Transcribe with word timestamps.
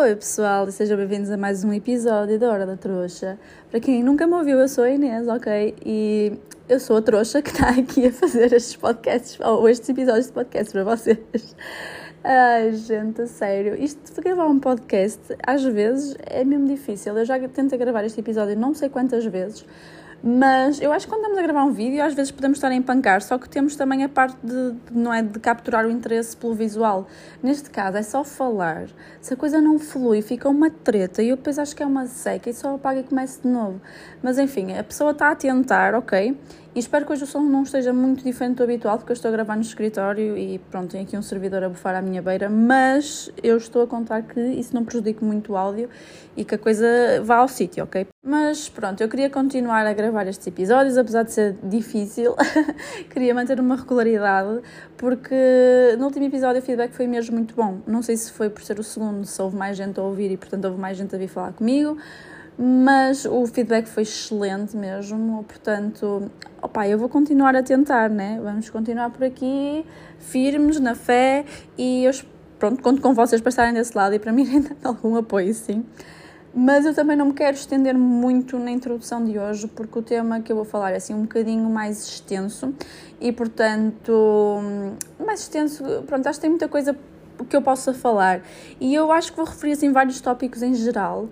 Oi 0.00 0.14
pessoal 0.14 0.68
e 0.68 0.70
sejam 0.70 0.96
bem-vindos 0.96 1.28
a 1.28 1.36
mais 1.36 1.64
um 1.64 1.72
episódio 1.72 2.38
da 2.38 2.48
Hora 2.48 2.64
da 2.64 2.76
Trouxa. 2.76 3.36
Para 3.68 3.80
quem 3.80 4.00
nunca 4.00 4.28
me 4.28 4.34
ouviu, 4.34 4.56
eu 4.56 4.68
sou 4.68 4.84
a 4.84 4.90
Inês, 4.90 5.26
ok? 5.26 5.74
E 5.84 6.38
eu 6.68 6.78
sou 6.78 6.98
a 6.98 7.02
trouxa 7.02 7.42
que 7.42 7.50
está 7.50 7.70
aqui 7.76 8.06
a 8.06 8.12
fazer 8.12 8.52
estes 8.52 8.76
podcasts, 8.76 9.40
ou 9.40 9.68
estes 9.68 9.88
episódios 9.88 10.26
de 10.26 10.32
podcast 10.32 10.72
para 10.72 10.84
vocês. 10.84 11.56
Ai, 12.22 12.74
gente, 12.74 13.26
sério, 13.26 13.74
isto 13.74 14.14
de 14.14 14.20
gravar 14.20 14.46
um 14.46 14.60
podcast 14.60 15.34
às 15.44 15.64
vezes 15.64 16.16
é 16.26 16.44
mesmo 16.44 16.68
difícil. 16.68 17.18
Eu 17.18 17.24
já 17.24 17.36
tentei 17.48 17.76
gravar 17.76 18.04
este 18.04 18.20
episódio 18.20 18.56
não 18.56 18.74
sei 18.74 18.88
quantas 18.88 19.26
vezes, 19.26 19.66
mas 20.22 20.80
eu 20.80 20.92
acho 20.92 21.06
que 21.06 21.12
quando 21.12 21.22
estamos 21.22 21.38
a 21.38 21.42
gravar 21.42 21.64
um 21.64 21.72
vídeo, 21.72 22.02
às 22.02 22.12
vezes 22.12 22.32
podemos 22.32 22.58
estar 22.58 22.68
a 22.68 22.74
empancar, 22.74 23.22
só 23.22 23.38
que 23.38 23.48
temos 23.48 23.76
também 23.76 24.02
a 24.02 24.08
parte 24.08 24.36
de, 24.42 24.74
não 24.90 25.14
é, 25.14 25.22
de 25.22 25.38
capturar 25.38 25.86
o 25.86 25.90
interesse 25.90 26.36
pelo 26.36 26.54
visual. 26.54 27.06
Neste 27.42 27.70
caso, 27.70 27.96
é 27.96 28.02
só 28.02 28.24
falar. 28.24 28.88
Se 29.20 29.34
a 29.34 29.36
coisa 29.36 29.60
não 29.60 29.78
flui, 29.78 30.20
fica 30.20 30.48
uma 30.48 30.70
treta 30.70 31.22
e 31.22 31.28
eu 31.28 31.36
depois 31.36 31.58
acho 31.58 31.74
que 31.74 31.82
é 31.82 31.86
uma 31.86 32.06
seca 32.06 32.50
e 32.50 32.54
só 32.54 32.74
apaga 32.74 33.00
e 33.00 33.04
começa 33.04 33.40
de 33.40 33.48
novo. 33.48 33.80
Mas 34.22 34.38
enfim, 34.38 34.76
a 34.76 34.82
pessoa 34.82 35.12
está 35.12 35.30
a 35.30 35.36
tentar, 35.36 35.94
ok? 35.94 36.36
E 36.74 36.78
espero 36.78 37.06
que 37.06 37.12
hoje 37.12 37.24
o 37.24 37.26
som 37.26 37.40
não 37.40 37.62
esteja 37.62 37.92
muito 37.92 38.22
diferente 38.22 38.56
do 38.58 38.62
habitual, 38.62 38.98
porque 38.98 39.10
eu 39.10 39.14
estou 39.14 39.30
a 39.30 39.32
gravar 39.32 39.56
no 39.56 39.62
escritório 39.62 40.36
e 40.36 40.58
pronto, 40.70 40.90
tem 40.90 41.02
aqui 41.02 41.16
um 41.16 41.22
servidor 41.22 41.64
a 41.64 41.68
bufar 41.68 41.96
à 41.96 42.02
minha 42.02 42.20
beira, 42.20 42.50
mas 42.50 43.32
eu 43.42 43.56
estou 43.56 43.82
a 43.82 43.86
contar 43.86 44.22
que 44.22 44.38
isso 44.38 44.74
não 44.74 44.84
prejudique 44.84 45.24
muito 45.24 45.52
o 45.52 45.56
áudio 45.56 45.88
e 46.36 46.44
que 46.44 46.54
a 46.54 46.58
coisa 46.58 46.86
vá 47.24 47.36
ao 47.36 47.48
sítio, 47.48 47.82
ok? 47.84 48.06
Mas 48.22 48.68
pronto, 48.68 49.00
eu 49.00 49.08
queria 49.08 49.30
continuar 49.30 49.86
a 49.86 49.92
gravar 49.94 50.26
estes 50.26 50.46
episódios, 50.46 50.98
apesar 50.98 51.22
de 51.22 51.32
ser 51.32 51.56
difícil, 51.62 52.36
queria 53.10 53.34
manter 53.34 53.58
uma 53.58 53.74
regularidade, 53.74 54.60
porque 54.96 55.96
no 55.98 56.04
último 56.04 56.26
episódio 56.26 56.60
o 56.60 56.64
feedback 56.64 56.92
foi 56.92 57.06
mesmo 57.06 57.34
muito 57.34 57.54
bom. 57.54 57.78
Não 57.86 58.02
sei 58.02 58.16
se 58.16 58.30
foi 58.30 58.50
por 58.50 58.62
ser 58.62 58.78
o 58.78 58.84
segundo, 58.84 59.24
se 59.24 59.40
houve 59.40 59.56
mais 59.56 59.76
gente 59.76 59.98
a 59.98 60.02
ouvir 60.02 60.30
e 60.30 60.36
portanto 60.36 60.66
houve 60.66 60.78
mais 60.78 60.98
gente 60.98 61.14
a 61.14 61.18
vir 61.18 61.28
falar 61.28 61.52
comigo 61.54 61.96
mas 62.58 63.24
o 63.24 63.46
feedback 63.46 63.86
foi 63.86 64.02
excelente 64.02 64.76
mesmo, 64.76 65.44
portanto, 65.44 66.28
opa, 66.60 66.88
eu 66.88 66.98
vou 66.98 67.08
continuar 67.08 67.54
a 67.54 67.62
tentar, 67.62 68.10
né? 68.10 68.40
Vamos 68.42 68.68
continuar 68.68 69.10
por 69.10 69.22
aqui, 69.22 69.86
firmes, 70.18 70.80
na 70.80 70.96
fé, 70.96 71.44
e 71.76 72.04
eu, 72.04 72.10
pronto, 72.58 72.82
conto 72.82 73.00
com 73.00 73.14
vocês 73.14 73.40
para 73.40 73.50
estarem 73.50 73.72
desse 73.72 73.96
lado 73.96 74.12
e 74.16 74.18
para 74.18 74.32
mim 74.34 74.42
ainda 74.48 74.76
algum 74.82 75.14
apoio, 75.14 75.54
sim. 75.54 75.84
Mas 76.52 76.84
eu 76.84 76.92
também 76.92 77.16
não 77.16 77.26
me 77.26 77.32
quero 77.32 77.56
estender 77.56 77.96
muito 77.96 78.58
na 78.58 78.72
introdução 78.72 79.24
de 79.24 79.38
hoje, 79.38 79.68
porque 79.68 79.96
o 79.96 80.02
tema 80.02 80.40
que 80.40 80.50
eu 80.50 80.56
vou 80.56 80.64
falar 80.64 80.90
é 80.90 80.96
assim 80.96 81.14
um 81.14 81.22
bocadinho 81.22 81.70
mais 81.70 82.02
extenso 82.08 82.74
e, 83.20 83.30
portanto, 83.30 84.58
mais 85.24 85.40
extenso, 85.40 85.84
pronto, 86.08 86.26
acho 86.26 86.38
que 86.38 86.40
tem 86.40 86.50
muita 86.50 86.66
coisa 86.66 86.96
que 87.48 87.56
eu 87.56 87.62
possa 87.62 87.94
falar. 87.94 88.40
E 88.80 88.92
eu 88.92 89.12
acho 89.12 89.30
que 89.30 89.36
vou 89.36 89.46
referir 89.46 89.72
assim 89.72 89.92
vários 89.92 90.20
tópicos 90.20 90.60
em 90.60 90.74
geral 90.74 91.28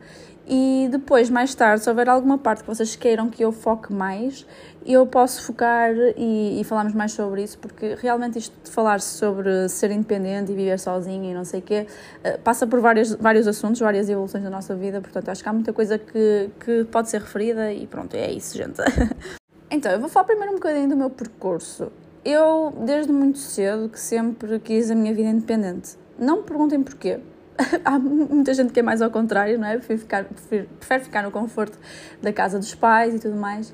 e 0.48 0.88
depois, 0.90 1.28
mais 1.28 1.54
tarde, 1.54 1.82
se 1.82 1.90
houver 1.90 2.08
alguma 2.08 2.38
parte 2.38 2.62
que 2.62 2.68
vocês 2.68 2.94
queiram 2.94 3.28
que 3.28 3.44
eu 3.44 3.50
foque 3.50 3.92
mais, 3.92 4.46
eu 4.86 5.04
posso 5.04 5.42
focar 5.42 5.90
e, 6.16 6.60
e 6.60 6.64
falarmos 6.64 6.94
mais 6.94 7.10
sobre 7.10 7.42
isso, 7.42 7.58
porque 7.58 7.96
realmente 8.00 8.38
isto 8.38 8.54
de 8.62 8.70
falar 8.70 9.00
sobre 9.00 9.68
ser 9.68 9.90
independente 9.90 10.52
e 10.52 10.54
viver 10.54 10.78
sozinha 10.78 11.32
e 11.32 11.34
não 11.34 11.44
sei 11.44 11.58
o 11.58 11.62
quê, 11.62 11.86
eh, 12.22 12.38
passa 12.38 12.64
por 12.64 12.80
vários, 12.80 13.12
vários 13.14 13.48
assuntos, 13.48 13.80
várias 13.80 14.08
evoluções 14.08 14.44
da 14.44 14.50
nossa 14.50 14.76
vida, 14.76 15.00
portanto 15.00 15.28
acho 15.28 15.42
que 15.42 15.48
há 15.48 15.52
muita 15.52 15.72
coisa 15.72 15.98
que, 15.98 16.50
que 16.64 16.84
pode 16.84 17.10
ser 17.10 17.22
referida 17.22 17.72
e 17.72 17.84
pronto, 17.88 18.14
é 18.14 18.30
isso, 18.30 18.56
gente. 18.56 18.80
então, 19.68 19.90
eu 19.90 19.98
vou 19.98 20.08
falar 20.08 20.26
primeiro 20.26 20.52
um 20.52 20.56
bocadinho 20.56 20.88
do 20.88 20.96
meu 20.96 21.10
percurso. 21.10 21.90
Eu, 22.24 22.72
desde 22.84 23.12
muito 23.12 23.38
cedo, 23.38 23.88
que 23.88 23.98
sempre 23.98 24.60
quis 24.60 24.90
a 24.90 24.94
minha 24.94 25.12
vida 25.12 25.28
independente. 25.28 25.96
Não 26.16 26.38
me 26.38 26.42
perguntem 26.44 26.82
porquê, 26.82 27.20
há 27.84 27.98
muita 27.98 28.54
gente 28.54 28.72
que 28.72 28.80
é 28.80 28.82
mais 28.82 29.02
ao 29.02 29.10
contrário, 29.10 29.58
não 29.58 29.66
é? 29.66 29.76
Prefere 29.76 29.98
ficar, 29.98 30.24
prefere, 30.24 31.04
ficar 31.04 31.22
no 31.22 31.30
conforto 31.30 31.78
da 32.20 32.32
casa 32.32 32.58
dos 32.58 32.74
pais 32.74 33.14
e 33.14 33.18
tudo 33.18 33.36
mais. 33.36 33.72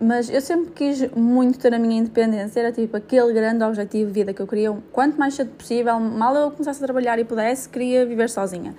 Mas 0.00 0.28
eu 0.30 0.40
sempre 0.40 0.72
quis 0.72 1.10
muito 1.12 1.58
ter 1.58 1.72
a 1.72 1.78
minha 1.78 2.00
independência, 2.00 2.60
era 2.60 2.72
tipo 2.72 2.96
aquele 2.96 3.32
grande 3.32 3.62
objetivo 3.62 4.10
de 4.10 4.20
vida 4.20 4.34
que 4.34 4.42
eu 4.42 4.46
queria, 4.46 4.76
quanto 4.90 5.18
mais 5.18 5.34
cedo 5.34 5.50
possível, 5.50 6.00
mal 6.00 6.34
eu 6.34 6.50
começasse 6.50 6.82
a 6.82 6.86
trabalhar 6.86 7.18
e 7.18 7.24
pudesse, 7.24 7.68
queria 7.68 8.04
viver 8.04 8.28
sozinha. 8.28 8.74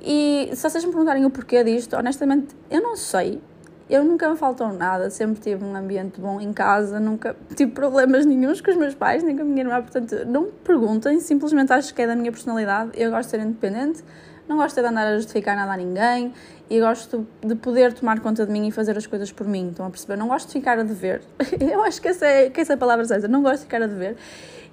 E 0.00 0.50
se 0.54 0.62
vocês 0.62 0.84
me 0.84 0.90
perguntarem 0.90 1.24
o 1.24 1.30
porquê 1.30 1.62
disto, 1.64 1.96
honestamente, 1.96 2.54
eu 2.70 2.80
não 2.80 2.96
sei 2.96 3.40
eu 3.88 4.04
nunca 4.04 4.28
me 4.28 4.36
faltou 4.36 4.72
nada, 4.72 5.10
sempre 5.10 5.40
tive 5.40 5.64
um 5.64 5.74
ambiente 5.76 6.20
bom 6.20 6.40
em 6.40 6.52
casa, 6.52 6.98
nunca 6.98 7.36
tive 7.54 7.72
problemas 7.72 8.24
nenhums 8.24 8.60
com 8.60 8.70
os 8.70 8.76
meus 8.76 8.94
pais, 8.94 9.22
nem 9.22 9.36
com 9.36 9.42
a 9.42 9.44
minha 9.44 9.62
irmã, 9.62 9.82
portanto, 9.82 10.24
não 10.26 10.42
me 10.42 10.52
perguntem, 10.64 11.20
simplesmente 11.20 11.72
acho 11.72 11.94
que 11.94 12.02
é 12.02 12.06
da 12.06 12.16
minha 12.16 12.32
personalidade, 12.32 12.92
eu 12.94 13.10
gosto 13.10 13.24
de 13.26 13.30
ser 13.30 13.40
independente, 13.40 14.02
não 14.48 14.56
gosto 14.56 14.80
de 14.80 14.86
andar 14.86 15.06
a 15.06 15.16
justificar 15.16 15.56
nada 15.56 15.72
a 15.72 15.76
ninguém 15.76 16.32
e 16.68 16.80
gosto 16.80 17.26
de 17.42 17.54
poder 17.54 17.92
tomar 17.92 18.20
conta 18.20 18.44
de 18.44 18.52
mim 18.52 18.66
e 18.66 18.70
fazer 18.70 18.96
as 18.96 19.06
coisas 19.06 19.30
por 19.30 19.46
mim, 19.46 19.68
estão 19.70 19.86
a 19.86 19.90
perceber? 19.90 20.16
Não 20.16 20.28
gosto 20.28 20.46
de 20.46 20.52
ficar 20.54 20.78
a 20.78 20.82
dever, 20.82 21.22
eu 21.60 21.82
acho 21.82 22.00
que 22.00 22.08
essa 22.08 22.26
é, 22.26 22.50
que 22.50 22.60
essa 22.60 22.72
é 22.72 22.76
a 22.76 22.78
palavra 22.78 23.04
certa, 23.04 23.28
não 23.28 23.42
gosto 23.42 23.58
de 23.58 23.64
ficar 23.64 23.82
a 23.82 23.86
dever 23.86 24.16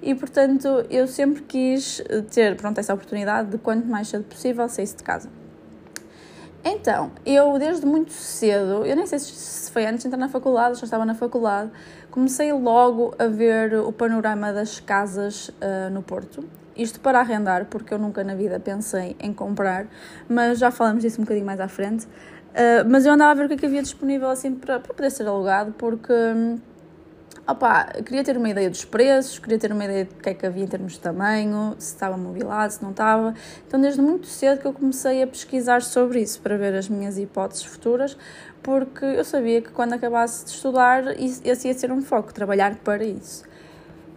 e, 0.02 0.14
portanto, 0.14 0.84
eu 0.90 1.06
sempre 1.06 1.42
quis 1.42 2.02
ter, 2.32 2.56
pronto, 2.56 2.78
essa 2.78 2.92
oportunidade 2.92 3.50
de 3.50 3.58
quanto 3.58 3.86
mais 3.86 4.08
cedo 4.08 4.24
possível 4.24 4.68
sair 4.68 4.86
de 4.86 5.02
casa. 5.02 5.41
Então, 6.64 7.10
eu 7.26 7.58
desde 7.58 7.84
muito 7.84 8.12
cedo, 8.12 8.86
eu 8.86 8.94
nem 8.94 9.04
sei 9.04 9.18
se 9.18 9.70
foi 9.70 9.84
antes 9.84 10.02
de 10.02 10.06
entrar 10.06 10.18
na 10.18 10.28
faculdade, 10.28 10.78
já 10.78 10.84
estava 10.84 11.04
na 11.04 11.14
faculdade, 11.14 11.70
comecei 12.10 12.52
logo 12.52 13.14
a 13.18 13.26
ver 13.26 13.74
o 13.74 13.92
panorama 13.92 14.52
das 14.52 14.78
casas 14.78 15.48
uh, 15.48 15.90
no 15.90 16.02
Porto. 16.02 16.44
Isto 16.76 17.00
para 17.00 17.18
arrendar, 17.18 17.66
porque 17.66 17.92
eu 17.92 17.98
nunca 17.98 18.22
na 18.22 18.34
vida 18.34 18.60
pensei 18.60 19.16
em 19.18 19.32
comprar, 19.32 19.86
mas 20.28 20.58
já 20.58 20.70
falamos 20.70 21.02
disso 21.02 21.20
um 21.20 21.24
bocadinho 21.24 21.44
mais 21.44 21.58
à 21.58 21.66
frente. 21.66 22.06
Uh, 22.06 22.88
mas 22.88 23.04
eu 23.06 23.12
andava 23.12 23.32
a 23.32 23.34
ver 23.34 23.46
o 23.46 23.48
que, 23.48 23.54
é 23.54 23.56
que 23.56 23.66
havia 23.66 23.82
disponível 23.82 24.30
assim 24.30 24.54
para, 24.54 24.78
para 24.78 24.94
poder 24.94 25.10
ser 25.10 25.26
alugado, 25.26 25.74
porque 25.76 26.12
hum, 26.12 26.58
Opa, 27.44 27.86
queria 28.06 28.22
ter 28.22 28.36
uma 28.36 28.48
ideia 28.48 28.70
dos 28.70 28.84
preços, 28.84 29.40
queria 29.40 29.58
ter 29.58 29.72
uma 29.72 29.84
ideia 29.84 30.04
do 30.04 30.14
que 30.14 30.28
é 30.28 30.34
que 30.34 30.46
havia 30.46 30.62
em 30.62 30.66
termos 30.68 30.92
de 30.92 31.00
tamanho, 31.00 31.74
se 31.76 31.88
estava 31.88 32.16
mobilado, 32.16 32.72
se 32.72 32.80
não 32.80 32.92
estava. 32.92 33.34
Então, 33.66 33.80
desde 33.80 34.00
muito 34.00 34.28
cedo 34.28 34.60
que 34.60 34.66
eu 34.66 34.72
comecei 34.72 35.24
a 35.24 35.26
pesquisar 35.26 35.82
sobre 35.82 36.20
isso, 36.20 36.40
para 36.40 36.56
ver 36.56 36.72
as 36.76 36.88
minhas 36.88 37.18
hipóteses 37.18 37.64
futuras, 37.64 38.16
porque 38.62 39.04
eu 39.04 39.24
sabia 39.24 39.60
que 39.60 39.70
quando 39.70 39.92
acabasse 39.92 40.44
de 40.44 40.52
estudar, 40.52 41.02
esse 41.18 41.66
ia 41.66 41.74
ser 41.74 41.90
um 41.90 42.00
foco, 42.00 42.32
trabalhar 42.32 42.76
para 42.76 43.02
isso. 43.02 43.42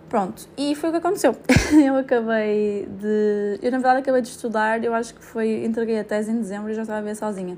Pronto, 0.09 0.47
e 0.55 0.75
foi 0.75 0.89
o 0.89 0.91
que 0.93 0.99
aconteceu. 0.99 1.35
Eu 1.83 1.95
acabei 1.97 2.87
de. 3.01 3.59
Eu, 3.61 3.71
na 3.71 3.77
verdade, 3.77 3.99
acabei 3.99 4.21
de 4.21 4.29
estudar, 4.29 4.83
eu 4.83 4.93
acho 4.93 5.15
que 5.15 5.23
foi. 5.23 5.65
Entreguei 5.65 5.99
a 5.99 6.03
tese 6.03 6.31
em 6.31 6.37
dezembro 6.37 6.71
e 6.71 6.75
já 6.75 6.83
estava 6.83 6.99
a 6.99 7.01
ver 7.01 7.15
sozinha 7.15 7.57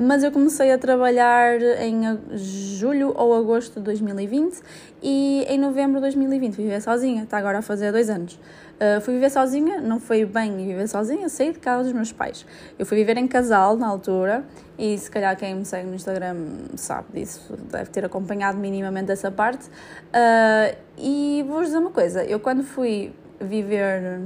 mas 0.00 0.24
eu 0.24 0.32
comecei 0.32 0.72
a 0.72 0.78
trabalhar 0.78 1.60
em 1.60 2.18
julho 2.34 3.12
ou 3.14 3.34
agosto 3.36 3.74
de 3.74 3.84
2020 3.84 4.62
e 5.02 5.44
em 5.46 5.58
novembro 5.58 5.96
de 5.96 6.02
2020 6.02 6.54
fui 6.54 6.64
viver 6.64 6.80
sozinha, 6.80 7.24
está 7.24 7.36
agora 7.36 7.58
a 7.58 7.62
fazer 7.62 7.92
dois 7.92 8.08
anos. 8.08 8.38
Uh, 8.80 8.98
fui 9.02 9.12
viver 9.12 9.28
sozinha, 9.28 9.78
não 9.78 10.00
foi 10.00 10.24
bem 10.24 10.56
viver 10.56 10.88
sozinha, 10.88 11.28
saí 11.28 11.52
de 11.52 11.58
casa 11.58 11.84
dos 11.84 11.92
meus 11.92 12.12
pais. 12.12 12.46
Eu 12.78 12.86
fui 12.86 12.96
viver 12.96 13.18
em 13.18 13.28
casal 13.28 13.76
na 13.76 13.86
altura 13.86 14.42
e 14.78 14.96
se 14.96 15.10
calhar 15.10 15.36
quem 15.36 15.54
me 15.54 15.66
segue 15.66 15.86
no 15.86 15.94
Instagram 15.94 16.34
sabe 16.76 17.20
disso, 17.20 17.58
deve 17.70 17.90
ter 17.90 18.06
acompanhado 18.06 18.56
minimamente 18.56 19.12
essa 19.12 19.30
parte. 19.30 19.66
Uh, 19.66 20.74
e 20.96 21.44
vou-vos 21.46 21.66
dizer 21.66 21.78
uma 21.78 21.90
coisa, 21.90 22.24
eu 22.24 22.40
quando 22.40 22.62
fui 22.62 23.12
viver 23.38 24.22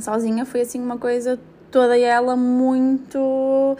sozinha 0.00 0.44
foi 0.44 0.62
assim 0.62 0.80
uma 0.80 0.98
coisa 0.98 1.38
toda 1.70 1.96
ela 1.98 2.36
muito. 2.36 3.76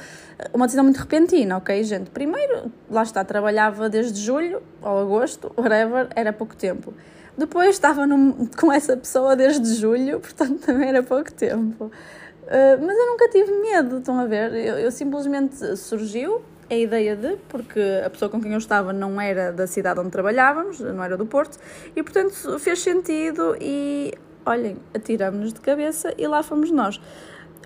uma 0.53 0.66
decisão 0.66 0.84
muito 0.84 0.98
repentina, 0.98 1.56
ok, 1.56 1.82
gente? 1.82 2.10
Primeiro, 2.10 2.70
lá 2.88 3.03
está, 3.03 3.25
trabalhava 3.25 3.88
desde 3.88 4.20
julho 4.20 4.62
ou 4.80 5.00
agosto, 5.00 5.53
whatever, 5.56 6.09
era 6.15 6.32
pouco 6.32 6.54
tempo. 6.54 6.92
Depois 7.38 7.71
estava 7.71 8.04
num, 8.04 8.47
com 8.59 8.72
essa 8.72 8.97
pessoa 8.97 9.37
desde 9.37 9.75
julho, 9.75 10.19
portanto 10.21 10.59
também 10.59 10.88
era 10.88 11.04
pouco 11.04 11.33
tempo. 11.33 11.84
Uh, 11.84 12.84
mas 12.84 12.98
eu 12.98 13.07
nunca 13.07 13.28
tive 13.28 13.53
medo, 13.60 13.98
estão 13.98 14.18
a 14.18 14.27
ver? 14.27 14.53
Eu, 14.54 14.78
eu, 14.78 14.91
simplesmente 14.91 15.77
surgiu 15.77 16.42
a 16.68 16.74
ideia 16.74 17.15
de, 17.15 17.36
porque 17.48 17.80
a 18.04 18.10
pessoa 18.10 18.28
com 18.28 18.41
quem 18.41 18.53
eu 18.53 18.59
estava 18.59 18.92
não 18.92 19.21
era 19.21 19.53
da 19.53 19.66
cidade 19.66 20.01
onde 20.01 20.10
trabalhávamos, 20.10 20.80
não 20.80 21.04
era 21.04 21.16
do 21.16 21.27
Porto, 21.27 21.59
e 21.95 22.03
portanto 22.03 22.59
fez 22.59 22.80
sentido 22.80 23.57
e 23.60 24.13
olhem, 24.45 24.77
atiramos-nos 24.95 25.53
de 25.53 25.60
cabeça 25.60 26.13
e 26.18 26.27
lá 26.27 26.42
fomos 26.42 26.71
nós. 26.71 27.01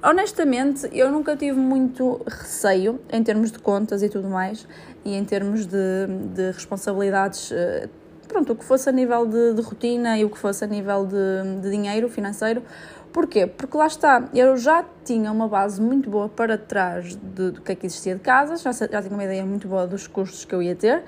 Honestamente, 0.02 0.88
eu 0.92 1.12
nunca 1.12 1.36
tive 1.36 1.56
muito 1.56 2.20
receio 2.26 3.00
em 3.08 3.22
termos 3.22 3.52
de 3.52 3.60
contas 3.60 4.02
e 4.02 4.08
tudo 4.08 4.28
mais, 4.28 4.66
e 5.04 5.14
em 5.14 5.24
termos 5.24 5.64
de, 5.64 6.06
de 6.34 6.50
responsabilidades, 6.50 7.52
eh, 7.52 7.88
pronto, 8.32 8.52
o 8.52 8.56
que 8.56 8.64
fosse 8.64 8.88
a 8.88 8.92
nível 8.92 9.26
de, 9.26 9.54
de 9.54 9.62
rotina 9.62 10.18
e 10.18 10.24
o 10.24 10.30
que 10.30 10.38
fosse 10.38 10.64
a 10.64 10.66
nível 10.66 11.06
de, 11.06 11.60
de 11.60 11.70
dinheiro 11.70 12.08
financeiro. 12.08 12.62
Porquê? 13.12 13.46
Porque 13.46 13.76
lá 13.76 13.86
está, 13.86 14.24
eu 14.34 14.56
já 14.56 14.84
tinha 15.04 15.30
uma 15.30 15.46
base 15.46 15.80
muito 15.80 16.08
boa 16.08 16.28
para 16.30 16.56
trás 16.56 17.14
do 17.14 17.60
que 17.60 17.72
é 17.72 17.74
que 17.74 17.86
existia 17.86 18.14
de 18.14 18.20
casas, 18.20 18.62
já, 18.62 18.72
já 18.72 19.02
tinha 19.02 19.12
uma 19.12 19.24
ideia 19.24 19.44
muito 19.44 19.68
boa 19.68 19.86
dos 19.86 20.06
custos 20.06 20.46
que 20.46 20.54
eu 20.54 20.62
ia 20.62 20.74
ter 20.74 21.04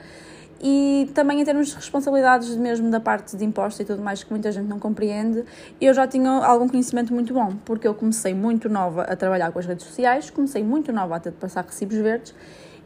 e 0.67 1.11
também 1.15 1.41
em 1.41 1.45
termos 1.45 1.69
de 1.69 1.77
responsabilidades 1.77 2.57
mesmo 2.57 2.91
da 2.91 3.01
parte 3.01 3.37
de 3.37 3.45
impostos 3.45 3.81
e 3.81 3.85
tudo 3.85 4.03
mais 4.03 4.23
que 4.23 4.31
muita 4.31 4.51
gente 4.53 4.67
não 4.67 4.79
compreende, 4.79 5.45
eu 5.81 5.93
já 5.93 6.07
tinha 6.07 6.31
algum 6.31 6.69
conhecimento 6.69 7.13
muito 7.13 7.35
bom, 7.35 7.55
porque 7.65 7.87
eu 7.87 7.95
comecei 7.95 8.35
muito 8.35 8.69
nova 8.69 9.03
a 9.03 9.17
trabalhar 9.17 9.53
com 9.53 9.59
as 9.59 9.67
redes 9.67 9.85
sociais, 9.87 10.31
comecei 10.31 10.63
muito 10.63 10.93
nova 10.93 11.17
a 11.17 11.21
ter 11.21 11.31
de 11.31 11.37
passar 11.37 11.65
recibos 11.65 11.97
verdes 11.97 12.35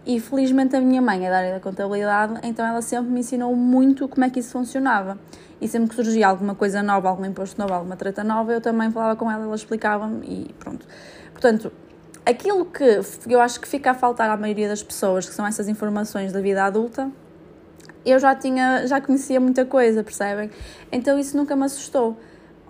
e 0.08 0.18
felizmente 0.18 0.74
a 0.74 0.80
minha 0.80 1.02
mãe 1.02 1.26
é 1.26 1.30
da 1.30 1.36
área 1.36 1.52
da 1.52 1.60
contabilidade, 1.60 2.40
então 2.42 2.64
ela 2.64 2.80
sempre 2.80 3.12
me 3.12 3.20
ensinou 3.20 3.54
muito 3.54 4.08
como 4.08 4.24
é 4.24 4.30
que 4.30 4.40
isso 4.40 4.52
funcionava. 4.52 5.18
E 5.60 5.68
sempre 5.68 5.90
que 5.90 5.96
surgia 5.96 6.26
alguma 6.26 6.54
coisa 6.54 6.82
nova, 6.82 7.10
algum 7.10 7.26
imposto 7.26 7.60
novo, 7.60 7.74
alguma 7.74 7.94
treta 7.94 8.24
nova, 8.24 8.50
eu 8.50 8.60
também 8.60 8.90
falava 8.90 9.16
com 9.16 9.30
ela, 9.30 9.44
ela 9.44 9.54
explicava-me 9.54 10.26
e 10.26 10.54
pronto. 10.54 10.86
Portanto, 11.30 11.70
aquilo 12.24 12.64
que 12.64 13.02
eu 13.28 13.38
acho 13.38 13.60
que 13.60 13.68
fica 13.68 13.90
a 13.90 13.94
faltar 13.94 14.30
à 14.30 14.36
maioria 14.38 14.66
das 14.66 14.82
pessoas, 14.82 15.28
que 15.28 15.34
são 15.34 15.46
essas 15.46 15.68
informações 15.68 16.32
da 16.32 16.40
vida 16.40 16.64
adulta, 16.64 17.10
eu 18.06 18.18
já 18.18 18.34
tinha, 18.34 18.86
já 18.86 19.02
conhecia 19.02 19.38
muita 19.38 19.66
coisa, 19.66 20.02
percebem? 20.02 20.50
Então 20.90 21.18
isso 21.18 21.36
nunca 21.36 21.54
me 21.54 21.64
assustou. 21.64 22.16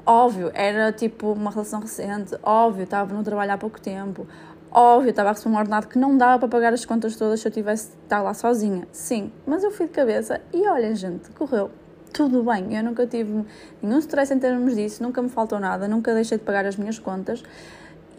Óbvio, 0.05 0.51
era 0.55 0.91
tipo 0.91 1.31
uma 1.31 1.53
relação 1.53 1.79
recente, 1.79 2.35
óbvio, 2.43 2.83
estava 2.83 3.15
no 3.15 3.23
trabalho 3.23 3.53
há 3.53 3.59
pouco 3.59 3.81
tempo, 3.81 4.27
óbvio, 4.71 5.11
estava 5.11 5.31
a 5.31 5.33
receber 5.33 5.55
um 5.55 5.59
ordenado 5.59 5.89
que 5.89 5.99
não 5.99 6.17
dava 6.17 6.39
para 6.41 6.49
pagar 6.49 6.73
as 6.73 6.85
contas 6.85 7.17
todas 7.17 7.41
se 7.41 7.49
eu 7.49 7.53
tivesse 7.53 7.89
de 7.89 8.03
estar 8.05 8.23
lá 8.23 8.35
sozinha. 8.35 8.87
Sim, 8.93 9.33
mas 9.47 9.65
eu 9.65 9.71
fui 9.71 9.87
de 9.87 9.93
cabeça 9.93 10.41
e 10.53 10.67
olhem, 10.69 10.95
gente, 10.95 11.31
correu 11.31 11.71
tudo 12.13 12.43
bem. 12.43 12.77
Eu 12.77 12.83
nunca 12.83 13.07
tive 13.07 13.45
nenhum 13.83 13.99
stress 13.99 14.33
em 14.33 14.39
termos 14.39 14.75
disso, 14.75 15.03
nunca 15.03 15.23
me 15.23 15.29
faltou 15.29 15.59
nada, 15.59 15.87
nunca 15.87 16.15
deixei 16.15 16.39
de 16.39 16.45
pagar 16.45 16.67
as 16.67 16.77
minhas 16.77 16.99
contas. 16.99 17.43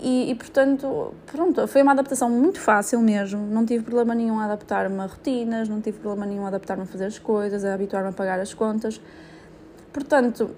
E, 0.02 0.32
e, 0.32 0.36
portanto, 0.36 1.14
pronto, 1.26 1.68
foi 1.68 1.82
uma 1.82 1.92
adaptação 1.92 2.30
muito 2.30 2.60
fácil 2.60 3.02
mesmo. 3.02 3.46
Não 3.48 3.66
tive 3.66 3.84
problema 3.84 4.16
nenhum 4.16 4.40
a 4.40 4.46
adaptar-me 4.46 4.98
a 5.00 5.06
rotinas, 5.06 5.68
não 5.68 5.82
tive 5.82 6.00
problema 6.00 6.26
nenhum 6.26 6.46
a 6.46 6.48
adaptar-me 6.48 6.84
a 6.84 6.86
fazer 6.86 7.06
as 7.06 7.20
coisas, 7.20 7.66
a 7.66 7.74
habituar-me 7.74 8.10
a 8.10 8.14
pagar 8.14 8.40
as 8.40 8.54
contas. 8.54 9.02
Portanto, 9.92 10.52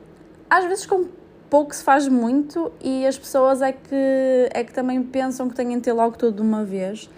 às 0.47 0.65
vezes 0.65 0.85
com 0.85 1.05
pouco 1.51 1.75
se 1.75 1.83
faz 1.83 2.07
muito 2.07 2.71
e 2.81 3.05
as 3.05 3.19
pessoas 3.19 3.61
é 3.61 3.73
que, 3.73 4.49
é 4.53 4.63
que 4.63 4.73
também 4.73 5.03
pensam 5.03 5.49
que 5.49 5.53
têm 5.53 5.75
de 5.75 5.81
ter 5.81 5.91
logo 5.91 6.17
tudo 6.17 6.37
de 6.37 6.41
uma 6.41 6.63
vez. 6.63 7.09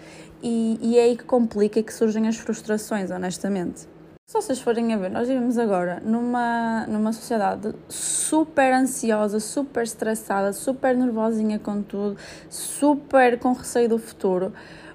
E, 0.42 0.76
e 0.82 0.98
é 0.98 1.04
aí 1.04 1.16
que 1.16 1.22
complica 1.22 1.78
e 1.78 1.82
que 1.84 1.94
surgem 1.94 2.26
as 2.26 2.36
frustrações, 2.36 3.12
honestamente. 3.12 3.86
Se 4.26 4.34
vocês 4.34 4.60
forem 4.60 4.92
a 4.92 4.96
ver, 4.96 5.10
nós 5.10 5.28
vivemos 5.28 5.56
agora 5.56 6.02
numa, 6.04 6.84
numa 6.88 7.12
sociedade 7.12 7.72
super 7.88 8.74
ansiosa, 8.74 9.38
super 9.38 9.84
estressada, 9.84 10.52
super 10.52 10.96
nervosinha 10.96 11.58
com 11.60 11.80
tudo, 11.80 12.16
super 12.50 13.38
com 13.38 13.52
receio 13.52 13.88
do 13.88 13.98
futuro, 13.98 14.52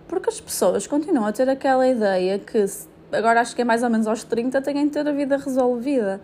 porque 0.08 0.30
as 0.30 0.42
pessoas 0.42 0.86
continuam 0.86 1.26
a 1.26 1.32
ter 1.32 1.48
aquela 1.48 1.88
ideia 1.88 2.38
que, 2.38 2.66
agora 3.12 3.40
acho 3.40 3.56
que 3.56 3.62
é 3.62 3.66
mais 3.66 3.84
ou 3.84 3.90
menos 3.90 4.06
aos 4.06 4.24
30, 4.24 4.62
têm 4.62 4.86
de 4.86 4.92
ter 4.92 5.08
a 5.08 5.12
vida 5.14 5.38
resolvida. 5.38 6.20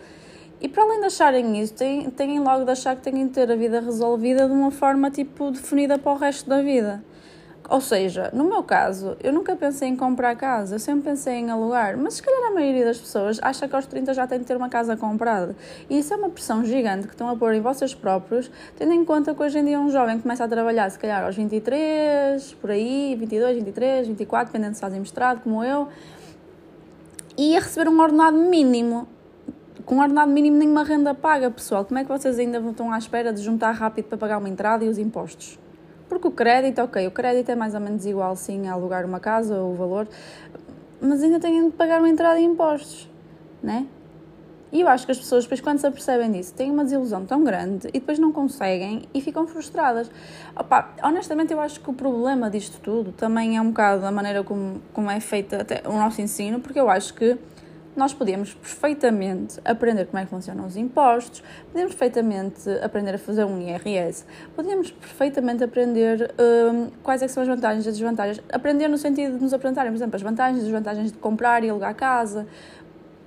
E 0.61 0.69
para 0.69 0.83
além 0.83 0.99
de 1.01 1.05
acharem 1.07 1.59
isso, 1.59 1.73
têm, 1.73 2.09
têm 2.09 2.39
logo 2.39 2.63
de 2.63 2.71
achar 2.71 2.95
que 2.95 3.01
têm 3.01 3.27
de 3.27 3.33
ter 3.33 3.51
a 3.51 3.55
vida 3.55 3.79
resolvida 3.79 4.47
de 4.47 4.53
uma 4.53 4.71
forma 4.71 5.11
tipo 5.11 5.51
definida 5.51 5.97
para 5.97 6.11
o 6.11 6.15
resto 6.15 6.49
da 6.49 6.61
vida. 6.61 7.03
Ou 7.67 7.81
seja, 7.81 8.29
no 8.31 8.43
meu 8.43 8.61
caso, 8.61 9.17
eu 9.23 9.33
nunca 9.33 9.55
pensei 9.55 9.89
em 9.89 9.95
comprar 9.95 10.35
casa, 10.35 10.75
eu 10.75 10.79
sempre 10.79 11.09
pensei 11.09 11.33
em 11.33 11.49
alugar, 11.49 11.97
mas 11.97 12.15
se 12.15 12.21
calhar 12.21 12.51
a 12.51 12.53
maioria 12.53 12.85
das 12.85 12.99
pessoas 12.99 13.39
acha 13.41 13.67
que 13.67 13.75
aos 13.75 13.87
30 13.87 14.13
já 14.13 14.27
tem 14.27 14.37
de 14.37 14.45
ter 14.45 14.55
uma 14.55 14.69
casa 14.69 14.95
comprada. 14.95 15.55
E 15.89 15.97
isso 15.97 16.13
é 16.13 16.17
uma 16.17 16.29
pressão 16.29 16.63
gigante 16.63 17.07
que 17.07 17.13
estão 17.13 17.27
a 17.27 17.35
pôr 17.35 17.55
em 17.55 17.61
vocês 17.61 17.95
próprios, 17.95 18.51
tendo 18.77 18.93
em 18.93 19.03
conta 19.03 19.33
que 19.33 19.41
hoje 19.41 19.57
em 19.57 19.65
dia 19.65 19.79
um 19.79 19.89
jovem 19.89 20.19
começa 20.19 20.43
a 20.43 20.47
trabalhar, 20.47 20.87
se 20.91 20.99
calhar 20.99 21.25
aos 21.25 21.35
23, 21.35 22.53
por 22.61 22.69
aí, 22.69 23.15
22, 23.17 23.55
23, 23.57 24.07
24, 24.09 24.53
dependendo 24.53 24.75
se 24.75 24.81
fazem 24.81 24.99
mestrado, 24.99 25.41
como 25.41 25.63
eu, 25.63 25.87
e 27.35 27.57
a 27.57 27.59
receber 27.59 27.89
um 27.89 27.99
ordenado 27.99 28.37
mínimo. 28.37 29.07
Com 29.83 29.99
ordenado 29.99 30.31
mínimo, 30.31 30.57
nenhuma 30.57 30.83
renda 30.83 31.13
paga, 31.13 31.51
pessoal. 31.51 31.83
Como 31.83 31.99
é 31.99 32.03
que 32.03 32.09
vocês 32.09 32.39
ainda 32.39 32.59
estão 32.59 32.91
à 32.91 32.97
espera 32.97 33.33
de 33.33 33.41
juntar 33.41 33.71
rápido 33.71 34.05
para 34.05 34.17
pagar 34.17 34.37
uma 34.37 34.47
entrada 34.47 34.85
e 34.85 34.89
os 34.89 34.97
impostos? 34.97 35.59
Porque 36.07 36.27
o 36.27 36.31
crédito, 36.31 36.81
ok, 36.81 37.05
o 37.07 37.11
crédito 37.11 37.49
é 37.49 37.55
mais 37.55 37.73
ou 37.73 37.81
menos 37.81 38.05
igual 38.05 38.35
sim 38.35 38.67
a 38.67 38.73
alugar 38.73 39.05
uma 39.05 39.19
casa 39.19 39.57
ou 39.57 39.73
o 39.73 39.75
valor, 39.75 40.07
mas 41.01 41.21
ainda 41.21 41.39
têm 41.39 41.65
de 41.65 41.75
pagar 41.75 41.99
uma 41.99 42.09
entrada 42.09 42.39
e 42.39 42.43
impostos, 42.43 43.09
né? 43.61 43.85
E 44.71 44.81
eu 44.81 44.87
acho 44.89 45.05
que 45.05 45.11
as 45.11 45.17
pessoas, 45.17 45.45
depois, 45.45 45.61
quando 45.61 45.79
se 45.79 45.87
apercebem 45.87 46.31
disso, 46.31 46.53
têm 46.53 46.69
uma 46.69 46.83
desilusão 46.83 47.25
tão 47.25 47.43
grande 47.43 47.87
e 47.89 47.93
depois 47.93 48.19
não 48.19 48.31
conseguem 48.31 49.03
e 49.13 49.21
ficam 49.21 49.47
frustradas. 49.47 50.11
Opa, 50.55 50.93
honestamente, 51.01 51.53
eu 51.53 51.61
acho 51.61 51.79
que 51.79 51.89
o 51.89 51.93
problema 51.93 52.49
disto 52.49 52.79
tudo 52.81 53.11
também 53.13 53.55
é 53.55 53.61
um 53.61 53.69
bocado 53.69 54.05
a 54.05 54.11
maneira 54.11 54.43
como, 54.43 54.81
como 54.91 55.09
é 55.09 55.19
feita 55.19 55.65
o 55.85 55.93
nosso 55.93 56.21
ensino, 56.21 56.59
porque 56.59 56.79
eu 56.79 56.89
acho 56.89 57.13
que 57.13 57.37
nós 57.95 58.13
podemos 58.13 58.53
perfeitamente 58.53 59.59
aprender 59.63 60.05
como 60.05 60.19
é 60.19 60.25
que 60.25 60.29
funcionam 60.29 60.65
os 60.65 60.75
impostos, 60.75 61.41
podemos 61.71 61.93
perfeitamente 61.93 62.69
aprender 62.83 63.15
a 63.15 63.17
fazer 63.17 63.45
um 63.45 63.59
IRS, 63.61 64.25
podemos 64.55 64.91
perfeitamente 64.91 65.63
aprender 65.63 66.33
um, 66.39 66.89
quais 67.01 67.21
é 67.21 67.27
são 67.27 67.41
as 67.41 67.49
vantagens 67.49 67.85
e 67.85 67.89
as 67.89 67.97
desvantagens, 67.97 68.43
aprender 68.51 68.87
no 68.87 68.97
sentido 68.97 69.37
de 69.37 69.43
nos 69.43 69.53
apresentarem, 69.53 69.91
por 69.91 69.97
exemplo, 69.97 70.15
as 70.15 70.21
vantagens 70.21 70.59
e 70.59 70.63
desvantagens 70.63 71.11
de 71.11 71.17
comprar 71.17 71.63
e 71.63 71.69
alugar 71.69 71.95
casa, 71.95 72.45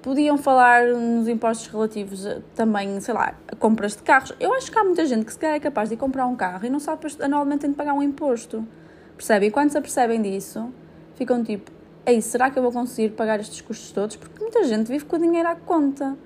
podiam 0.03 0.39
falar 0.39 0.87
nos 0.87 1.29
impostos 1.29 1.67
relativos 1.67 2.27
também, 2.55 3.01
sei 3.01 3.15
lá, 3.15 3.35
a 3.51 3.57
compras 3.57 3.97
de 3.97 4.03
carros. 4.03 4.33
Eu 4.39 4.55
acho 4.55 4.71
que 4.71 4.79
há 4.79 4.85
muita 4.85 5.05
gente 5.05 5.25
que 5.25 5.33
se 5.33 5.39
calhar 5.39 5.57
é 5.57 5.61
capaz 5.61 5.89
de 5.89 5.97
comprar 5.97 6.27
um 6.27 6.37
carro 6.37 6.65
e 6.65 6.71
não 6.71 6.79
sabe 6.79 7.07
anualmente 7.21 7.63
tem 7.63 7.71
de 7.71 7.77
pagar 7.77 7.95
um 7.95 8.03
imposto. 8.03 8.67
Percebem? 9.17 9.49
E 9.49 9.53
quando 9.53 9.71
se 9.71 9.79
apercebem 9.79 10.23
disso, 10.23 10.73
ficam 11.17 11.43
tipo, 11.43 11.71
ei, 12.09 12.21
será 12.23 12.51
que 12.51 12.59
eu 12.59 12.63
vou 12.63 12.73
conseguir 12.73 13.11
pagar 13.11 13.39
estes 13.39 13.61
custos 13.61 13.93
todos? 13.93 14.17
Porque 14.17 14.41
muita 14.41 14.65
gente 14.65 14.89
vive 14.89 15.05
com 15.05 15.17
o 15.17 15.19
dinheiro 15.19 15.49
à 15.49 15.55
conta. 15.55 16.17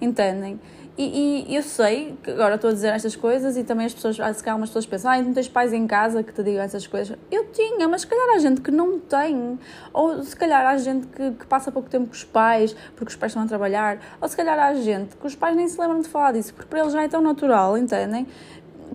Entendem? 0.00 0.58
E, 1.02 1.46
e 1.48 1.56
eu 1.56 1.62
sei 1.62 2.14
que 2.22 2.30
agora 2.30 2.56
estou 2.56 2.68
a 2.68 2.72
dizer 2.74 2.88
estas 2.88 3.16
coisas 3.16 3.56
e 3.56 3.64
também 3.64 3.86
as 3.86 3.94
pessoas, 3.94 4.16
se 4.16 4.44
calhar 4.44 4.56
umas 4.56 4.68
pessoas 4.68 4.84
pensam, 4.84 5.10
ah, 5.10 5.22
não 5.22 5.32
tens 5.32 5.48
pais 5.48 5.72
em 5.72 5.86
casa 5.86 6.22
que 6.22 6.30
te 6.30 6.42
digam 6.42 6.62
essas 6.62 6.86
coisas. 6.86 7.16
Eu 7.30 7.46
tinha, 7.52 7.88
mas 7.88 8.02
se 8.02 8.06
calhar 8.06 8.36
há 8.36 8.38
gente 8.38 8.60
que 8.60 8.70
não 8.70 8.98
tem. 8.98 9.58
Ou 9.94 10.22
se 10.22 10.36
calhar 10.36 10.66
há 10.66 10.76
gente 10.76 11.06
que, 11.06 11.30
que 11.30 11.46
passa 11.46 11.72
pouco 11.72 11.88
tempo 11.88 12.06
com 12.06 12.12
os 12.12 12.24
pais, 12.24 12.76
porque 12.96 13.10
os 13.10 13.16
pais 13.16 13.32
estão 13.32 13.42
a 13.42 13.46
trabalhar. 13.46 13.98
Ou 14.20 14.28
se 14.28 14.36
calhar 14.36 14.58
há 14.58 14.74
gente 14.74 15.16
que 15.16 15.26
os 15.26 15.34
pais 15.34 15.56
nem 15.56 15.66
se 15.68 15.80
lembram 15.80 16.00
de 16.00 16.08
falar 16.08 16.32
disso, 16.32 16.52
porque 16.52 16.68
para 16.68 16.80
eles 16.80 16.92
já 16.92 17.02
é 17.02 17.08
tão 17.08 17.22
natural, 17.22 17.78
entendem? 17.78 18.26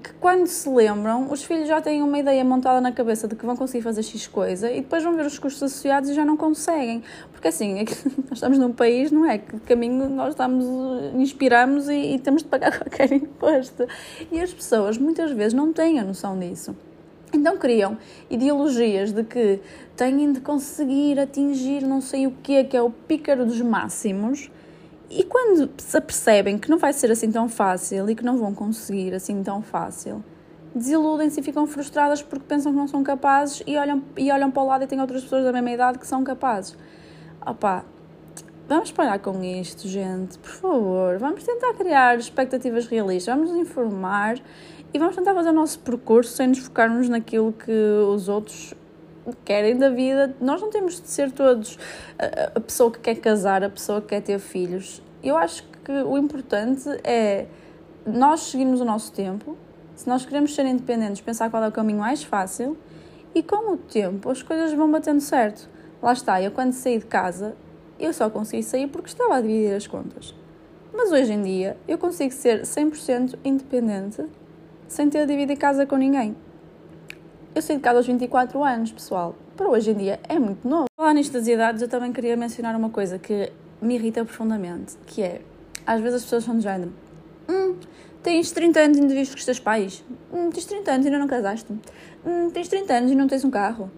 Que 0.06 0.14
quando 0.20 0.46
se 0.46 0.70
lembram, 0.70 1.32
os 1.32 1.44
filhos 1.44 1.68
já 1.68 1.82
têm 1.82 2.04
uma 2.04 2.20
ideia 2.20 2.44
montada 2.46 2.80
na 2.80 2.92
cabeça 2.92 3.28
de 3.28 3.36
que 3.36 3.44
vão 3.44 3.58
conseguir 3.58 3.82
fazer 3.82 4.04
X 4.04 4.28
coisa 4.28 4.72
e 4.72 4.82
depois 4.82 5.04
vão 5.04 5.16
ver 5.16 5.26
os 5.26 5.40
custos 5.40 5.64
associados 5.64 6.12
e 6.12 6.14
já 6.14 6.24
não 6.24 6.38
conseguem. 6.38 7.02
Porque 7.32 7.48
assim, 7.48 7.80
é 7.80 7.86
nós 8.30 8.34
estamos 8.34 8.60
num 8.60 8.72
país, 8.72 9.12
não 9.12 9.26
é? 9.26 9.40
Que 9.40 9.60
caminho 9.62 10.08
nós 10.08 10.30
estamos, 10.30 10.64
inspiramos 11.16 11.90
e, 11.90 12.16
e 12.16 12.20
temos 12.20 12.44
de 12.44 12.50
pagar 12.50 12.78
qualquer 12.78 13.12
imposto. 13.12 13.88
E 14.32 14.40
as 14.40 14.54
pessoas 14.54 14.98
muitas 15.00 15.32
vezes 15.32 15.54
não 15.54 15.74
têm 15.74 16.00
a 16.00 16.04
noção 16.04 16.38
disso. 16.38 16.76
Então 17.34 17.58
criam 17.58 17.98
ideologias 18.30 19.12
de 19.12 19.24
que 19.24 19.60
têm 19.98 20.32
de 20.32 20.40
conseguir 20.40 21.20
atingir 21.20 21.82
não 21.82 22.00
sei 22.00 22.28
o 22.28 22.34
quê, 22.44 22.64
que 22.64 22.78
é 22.78 22.82
o 22.82 22.92
pícaro 22.92 23.44
dos 23.44 23.60
máximos, 23.60 24.52
e 25.16 25.24
quando 25.24 25.70
se 25.78 25.98
apercebem 25.98 26.58
que 26.58 26.70
não 26.70 26.78
vai 26.78 26.92
ser 26.92 27.10
assim 27.10 27.32
tão 27.32 27.48
fácil 27.48 28.10
e 28.10 28.16
que 28.16 28.24
não 28.24 28.38
vão 28.38 28.54
conseguir 28.54 29.14
assim 29.14 29.42
tão 29.42 29.62
fácil, 29.62 30.22
desiludem-se 30.76 31.40
e 31.40 31.44
ficam 31.44 31.66
frustradas 31.66 32.22
porque 32.22 32.44
pensam 32.46 32.74
que 32.74 32.78
não 32.78 32.88
são 32.88 33.02
capazes 33.02 33.64
e 33.66 33.78
olham, 33.78 34.04
e 34.18 34.30
olham 34.30 34.52
para 34.52 34.62
o 34.62 34.66
lado 34.66 34.84
e 34.84 34.88
têm 34.88 35.00
outras 35.00 35.24
pessoas 35.24 35.46
da 35.46 35.54
mesma 35.54 35.72
idade 35.72 36.00
que 36.00 36.06
são 36.06 36.22
capazes. 36.22 36.78
Opá, 37.46 37.86
vamos 38.68 38.92
parar 38.92 39.20
com 39.20 39.42
isto, 39.42 39.88
gente, 39.88 40.38
por 40.38 40.52
favor. 40.52 41.18
Vamos 41.18 41.46
tentar 41.46 41.74
criar 41.76 42.18
expectativas 42.18 42.86
realistas, 42.86 43.34
vamos 43.34 43.52
nos 43.52 43.60
informar 43.60 44.38
e 44.94 45.00
vamos 45.00 45.16
tentar 45.16 45.34
fazer 45.34 45.50
o 45.50 45.54
nosso 45.54 45.80
percurso 45.80 46.34
sem 46.34 46.48
nos 46.48 46.60
focarmos 46.60 47.08
naquilo 47.08 47.54
que 47.54 47.72
os 47.72 48.28
outros 48.28 48.74
querem 49.46 49.78
da 49.78 49.90
vida. 49.90 50.36
Nós 50.42 50.62
não 50.62 50.70
temos 50.70 51.00
de 51.02 51.08
ser 51.08 51.32
todos 51.32 51.80
a, 52.20 52.58
a 52.58 52.60
pessoa 52.60 52.92
que 52.92 53.00
quer 53.00 53.16
casar, 53.16 53.64
a 53.64 53.70
pessoa 53.70 54.02
que 54.02 54.08
quer 54.08 54.22
ter 54.22 54.40
filhos. 54.40 55.02
Eu 55.26 55.36
acho 55.36 55.64
que 55.84 55.92
o 55.92 56.20
importante 56.20 56.88
é 57.04 57.48
nós 58.06 58.42
seguirmos 58.42 58.80
o 58.80 58.86
nosso 58.86 59.12
tempo. 59.12 59.58
Se 59.96 60.08
nós 60.08 60.24
queremos 60.24 60.54
ser 60.54 60.68
independentes, 60.68 61.20
pensar 61.20 61.50
qual 61.50 61.64
é 61.64 61.68
o 61.68 61.72
caminho 61.72 61.98
mais 61.98 62.24
fácil 62.24 62.78
e 63.34 63.42
com 63.42 63.74
o 63.74 63.76
tempo 63.76 64.30
as 64.30 64.44
coisas 64.44 64.72
vão 64.74 64.92
batendo 64.92 65.20
certo. 65.20 65.68
Lá 66.00 66.14
está, 66.14 66.40
eu 66.40 66.52
quando 66.52 66.74
saí 66.74 67.00
de 67.00 67.08
casa, 67.08 67.58
eu 68.00 68.14
só 68.14 68.30
consegui 68.30 68.62
sair 68.62 68.88
porque 68.88 69.08
estava 69.08 69.38
a 69.38 69.42
dividir 69.42 69.74
as 69.74 69.88
contas. 69.88 70.36
Mas 70.94 71.12
hoje 71.12 71.34
em 71.34 71.42
dia 71.42 71.76
eu 71.88 71.98
consigo 71.98 72.32
ser 72.32 72.62
100% 72.62 73.40
independente 73.44 74.24
sem 74.88 75.10
ter 75.10 75.26
de 75.26 75.34
dividir 75.34 75.58
casa 75.58 75.88
com 75.88 75.96
ninguém. 75.96 76.36
Eu 77.56 77.64
saí 77.64 77.78
de 77.78 77.82
casa 77.82 77.98
aos 77.98 78.06
24 78.06 78.64
anos, 78.64 78.92
pessoal. 78.92 79.36
Para 79.58 79.70
hoje 79.70 79.90
em 79.90 79.96
dia 79.96 80.20
é 80.30 80.38
muito 80.38 80.68
novo. 80.68 80.86
Falar 80.96 81.16
nisto 81.16 81.34
das 81.34 81.48
idades, 81.48 81.82
eu 81.82 81.88
também 81.88 82.14
queria 82.14 82.38
mencionar 82.38 82.76
uma 82.76 82.92
coisa 82.92 83.18
que 83.18 83.52
me 83.82 83.96
irrita 83.96 84.24
profundamente, 84.24 84.96
que 85.06 85.22
é, 85.22 85.42
às 85.86 86.02
vezes 86.02 86.18
as 86.18 86.24
pessoas 86.24 86.44
são 86.44 86.58
de 86.58 86.64
género, 86.64 86.92
hum, 87.50 87.76
tens 88.24 88.52
30 88.52 88.80
anos 88.80 88.98
e 88.98 89.02
ainda 89.02 89.14
vives 89.14 89.30
com 89.30 89.38
os 89.38 89.46
teus 89.46 89.60
pais, 89.60 90.04
hum, 90.34 90.50
tens 90.52 90.66
30 90.66 90.92
anos 90.92 91.06
e 91.06 91.10
ainda 91.10 91.20
não 91.20 91.28
casaste, 91.28 91.72
hum, 92.26 92.50
tens 92.52 92.68
30 92.68 92.94
anos 92.94 93.12
e 93.12 93.16
não 93.16 93.28
tens 93.28 93.44
um 93.44 93.52
carro. 93.52 93.90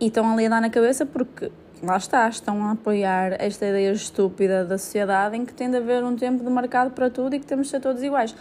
E 0.00 0.06
estão 0.06 0.32
ali 0.32 0.46
a 0.46 0.48
dar 0.48 0.60
na 0.60 0.68
cabeça 0.68 1.06
porque 1.06 1.50
lá 1.82 1.96
está, 1.96 2.28
estão 2.28 2.64
a 2.64 2.72
apoiar 2.72 3.36
esta 3.40 3.66
ideia 3.66 3.92
estúpida 3.92 4.64
da 4.64 4.76
sociedade 4.78 5.36
em 5.36 5.44
que 5.44 5.52
tem 5.52 5.70
de 5.70 5.76
haver 5.76 6.02
um 6.02 6.16
tempo 6.16 6.42
de 6.42 6.50
mercado 6.50 6.90
para 6.90 7.08
tudo 7.08 7.36
e 7.36 7.40
que 7.40 7.46
temos 7.46 7.66
de 7.66 7.70
ser 7.70 7.80
todos 7.80 8.02
iguais. 8.02 8.34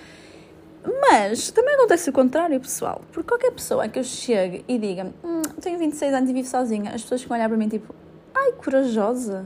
Mas 0.83 1.51
também 1.51 1.75
acontece 1.75 2.09
o 2.09 2.13
contrário, 2.13 2.59
pessoal. 2.59 3.01
Porque 3.11 3.27
qualquer 3.27 3.51
pessoa 3.51 3.87
que 3.87 3.99
eu 3.99 4.03
chegue 4.03 4.65
e 4.67 4.77
diga 4.79 5.13
hum, 5.23 5.41
tenho 5.61 5.77
26 5.77 6.13
anos 6.13 6.29
e 6.29 6.33
vivo 6.33 6.47
sozinha, 6.47 6.91
as 6.93 7.03
pessoas 7.03 7.25
a 7.29 7.33
olhar 7.33 7.47
para 7.47 7.57
mim 7.57 7.69
tipo 7.69 7.93
ai, 8.33 8.53
corajosa. 8.53 9.45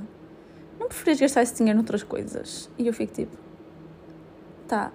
Não 0.85 0.89
preferias 0.89 1.19
gastar 1.19 1.41
esse 1.41 1.55
dinheiro 1.55 1.77
noutras 1.79 2.03
coisas? 2.03 2.69
E 2.77 2.85
eu 2.85 2.93
fico 2.93 3.11
tipo 3.11 3.35
tá, 4.67 4.91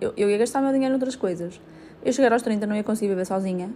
eu, 0.00 0.12
eu 0.16 0.30
ia 0.30 0.38
gastar 0.38 0.60
o 0.60 0.62
meu 0.62 0.72
dinheiro 0.72 0.92
noutras 0.92 1.16
coisas. 1.16 1.60
Eu 2.04 2.12
chegar 2.12 2.32
aos 2.32 2.42
30 2.42 2.64
não 2.64 2.76
ia 2.76 2.84
conseguir 2.84 3.08
viver 3.08 3.26
sozinha. 3.26 3.74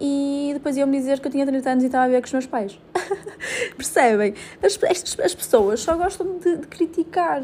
E 0.00 0.50
depois 0.52 0.76
iam-me 0.76 0.98
dizer 0.98 1.20
que 1.20 1.28
eu 1.28 1.30
tinha 1.30 1.46
30 1.46 1.70
anos 1.70 1.84
e 1.84 1.86
estava 1.86 2.04
a 2.04 2.08
viver 2.08 2.20
com 2.20 2.26
os 2.26 2.32
meus 2.32 2.46
pais. 2.46 2.80
Percebem? 3.76 4.34
As, 4.60 4.76
as, 4.82 5.20
as, 5.20 5.34
pessoas 5.36 5.80
só 5.80 5.96
gostam 5.96 6.38
de, 6.38 6.56
de 6.56 6.66
criticar 6.66 7.40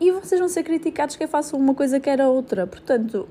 e 0.00 0.10
vocês 0.10 0.40
vão 0.40 0.48
ser 0.48 0.64
criticados 0.64 1.14
que 1.14 1.22
eu 1.22 1.28
faço 1.28 1.56
uma 1.56 1.72
coisa 1.72 2.00
que 2.00 2.10
era 2.10 2.26
outra. 2.26 2.66
Portanto, 2.66 3.28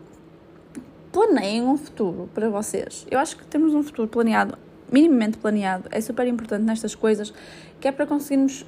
planeiem 1.12 1.64
um 1.64 1.76
futuro 1.76 2.30
para 2.34 2.48
vocês. 2.50 3.06
Eu 3.12 3.20
acho 3.20 3.36
que 3.36 3.46
temos 3.46 3.74
um 3.74 3.84
futuro 3.84 4.08
planeado, 4.08 4.58
minimamente 4.90 5.38
planeado, 5.40 5.90
é 5.92 6.00
super 6.00 6.26
importante 6.26 6.64
nestas 6.64 6.96
coisas, 6.96 7.34
que 7.82 7.88
é 7.88 7.92
para 7.92 8.06
conseguirmos 8.06 8.66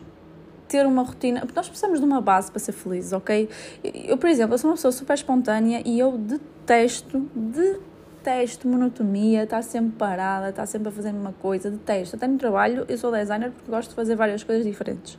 ter 0.68 0.86
uma 0.86 1.04
rotina, 1.04 1.42
porque 1.42 1.56
nós 1.56 1.68
precisamos 1.68 2.00
de 2.00 2.06
uma 2.06 2.22
base 2.22 2.52
para 2.52 2.60
ser 2.60 2.72
felizes, 2.72 3.14
ok? 3.14 3.50
Eu, 3.84 4.18
por 4.18 4.30
exemplo, 4.30 4.54
eu 4.54 4.58
sou 4.58 4.70
uma 4.70 4.76
pessoa 4.76 4.92
super 4.92 5.14
espontânea 5.14 5.82
e 5.86 6.00
eu 6.00 6.18
detesto, 6.18 7.20
detesto 7.36 8.68
monotonia, 8.68 9.44
estar 9.44 9.62
sempre 9.62 9.94
parada, 9.98 10.50
estar 10.50 10.66
sempre 10.66 10.90
a 10.90 10.92
fazer 10.92 11.10
a 11.10 11.14
mesma 11.14 11.34
coisa, 11.42 11.70
detesto. 11.70 12.16
Até 12.16 12.28
no 12.28 12.38
trabalho, 12.38 12.86
eu 12.88 12.98
sou 12.98 13.12
designer 13.12 13.52
porque 13.52 13.70
gosto 13.70 13.90
de 13.90 13.96
fazer 13.96 14.16
várias 14.16 14.44
coisas 14.44 14.66
diferentes. 14.66 15.18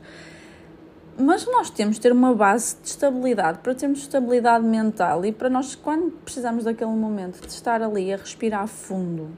Mas 1.19 1.47
nós 1.47 1.71
temos 1.71 1.97
de 1.97 2.03
ter 2.03 2.13
uma 2.13 2.35
base 2.35 2.77
de 2.83 2.89
estabilidade, 2.89 3.59
para 3.61 3.75
termos 3.75 4.01
estabilidade 4.01 4.65
mental 4.65 5.25
e 5.25 5.33
para 5.33 5.49
nós, 5.49 5.75
quando 5.75 6.11
precisamos 6.11 6.65
daquele 6.65 6.91
momento 6.91 7.41
de 7.41 7.49
estar 7.49 7.81
ali 7.81 8.13
a 8.13 8.17
respirar 8.19 8.67
fundo, 8.67 9.31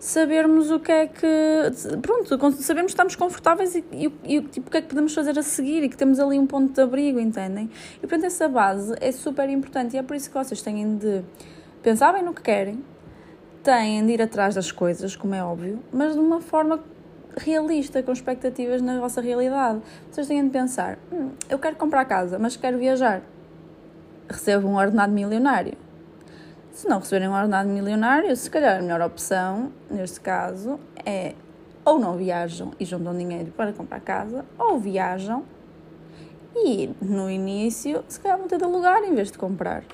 sabermos 0.00 0.70
o 0.70 0.80
que 0.80 0.90
é 0.90 1.06
que. 1.06 1.26
Pronto, 2.00 2.26
sabemos 2.62 2.86
que 2.86 2.94
estamos 2.94 3.14
confortáveis 3.14 3.76
e, 3.76 3.84
e, 3.92 4.06
e 4.24 4.42
tipo, 4.42 4.68
o 4.68 4.70
que 4.70 4.78
é 4.78 4.82
que 4.82 4.88
podemos 4.88 5.14
fazer 5.14 5.38
a 5.38 5.42
seguir 5.42 5.84
e 5.84 5.88
que 5.88 5.96
temos 5.96 6.18
ali 6.18 6.38
um 6.38 6.46
ponto 6.46 6.72
de 6.72 6.80
abrigo, 6.80 7.20
entendem? 7.20 7.70
E 7.98 8.00
portanto, 8.00 8.24
essa 8.24 8.48
base 8.48 8.94
é 9.00 9.12
super 9.12 9.48
importante 9.50 9.94
e 9.94 9.98
é 9.98 10.02
por 10.02 10.16
isso 10.16 10.30
que 10.30 10.36
vocês 10.36 10.62
têm 10.62 10.96
de 10.96 11.22
pensar 11.82 12.12
bem 12.12 12.22
no 12.22 12.32
que 12.32 12.40
querem, 12.40 12.82
têm 13.62 14.04
de 14.04 14.12
ir 14.12 14.22
atrás 14.22 14.54
das 14.54 14.72
coisas, 14.72 15.14
como 15.14 15.34
é 15.34 15.44
óbvio, 15.44 15.78
mas 15.92 16.14
de 16.14 16.18
uma 16.18 16.40
forma 16.40 16.82
realista, 17.36 18.02
com 18.02 18.10
expectativas 18.10 18.80
na 18.80 18.98
vossa 18.98 19.20
realidade. 19.20 19.80
Vocês 20.10 20.26
têm 20.26 20.42
de 20.42 20.50
pensar: 20.50 20.98
hum, 21.12 21.32
eu 21.48 21.58
quero 21.58 21.76
comprar 21.76 22.06
casa, 22.06 22.38
mas 22.38 22.56
quero 22.56 22.78
viajar. 22.78 23.20
Recebo 24.28 24.66
um 24.66 24.76
ordenado 24.76 25.12
milionário. 25.12 25.76
Se 26.80 26.88
não 26.88 26.98
receberem 26.98 27.28
um 27.28 27.34
ordenado 27.34 27.68
milionário, 27.68 28.34
se 28.34 28.50
calhar 28.50 28.78
a 28.78 28.80
melhor 28.80 29.02
opção, 29.02 29.70
neste 29.90 30.18
caso, 30.18 30.80
é 31.04 31.34
ou 31.84 31.98
não 31.98 32.16
viajam 32.16 32.72
e 32.80 32.86
juntam 32.86 33.14
dinheiro 33.14 33.52
para 33.54 33.70
comprar 33.70 34.00
casa, 34.00 34.46
ou 34.58 34.78
viajam 34.78 35.44
e 36.56 36.88
no 36.98 37.30
início, 37.30 38.02
se 38.08 38.18
calhar 38.18 38.38
vão 38.38 38.48
ter 38.48 38.56
de 38.56 38.64
alugar 38.64 39.04
em 39.04 39.14
vez 39.14 39.30
de 39.30 39.36
comprar. 39.36 39.84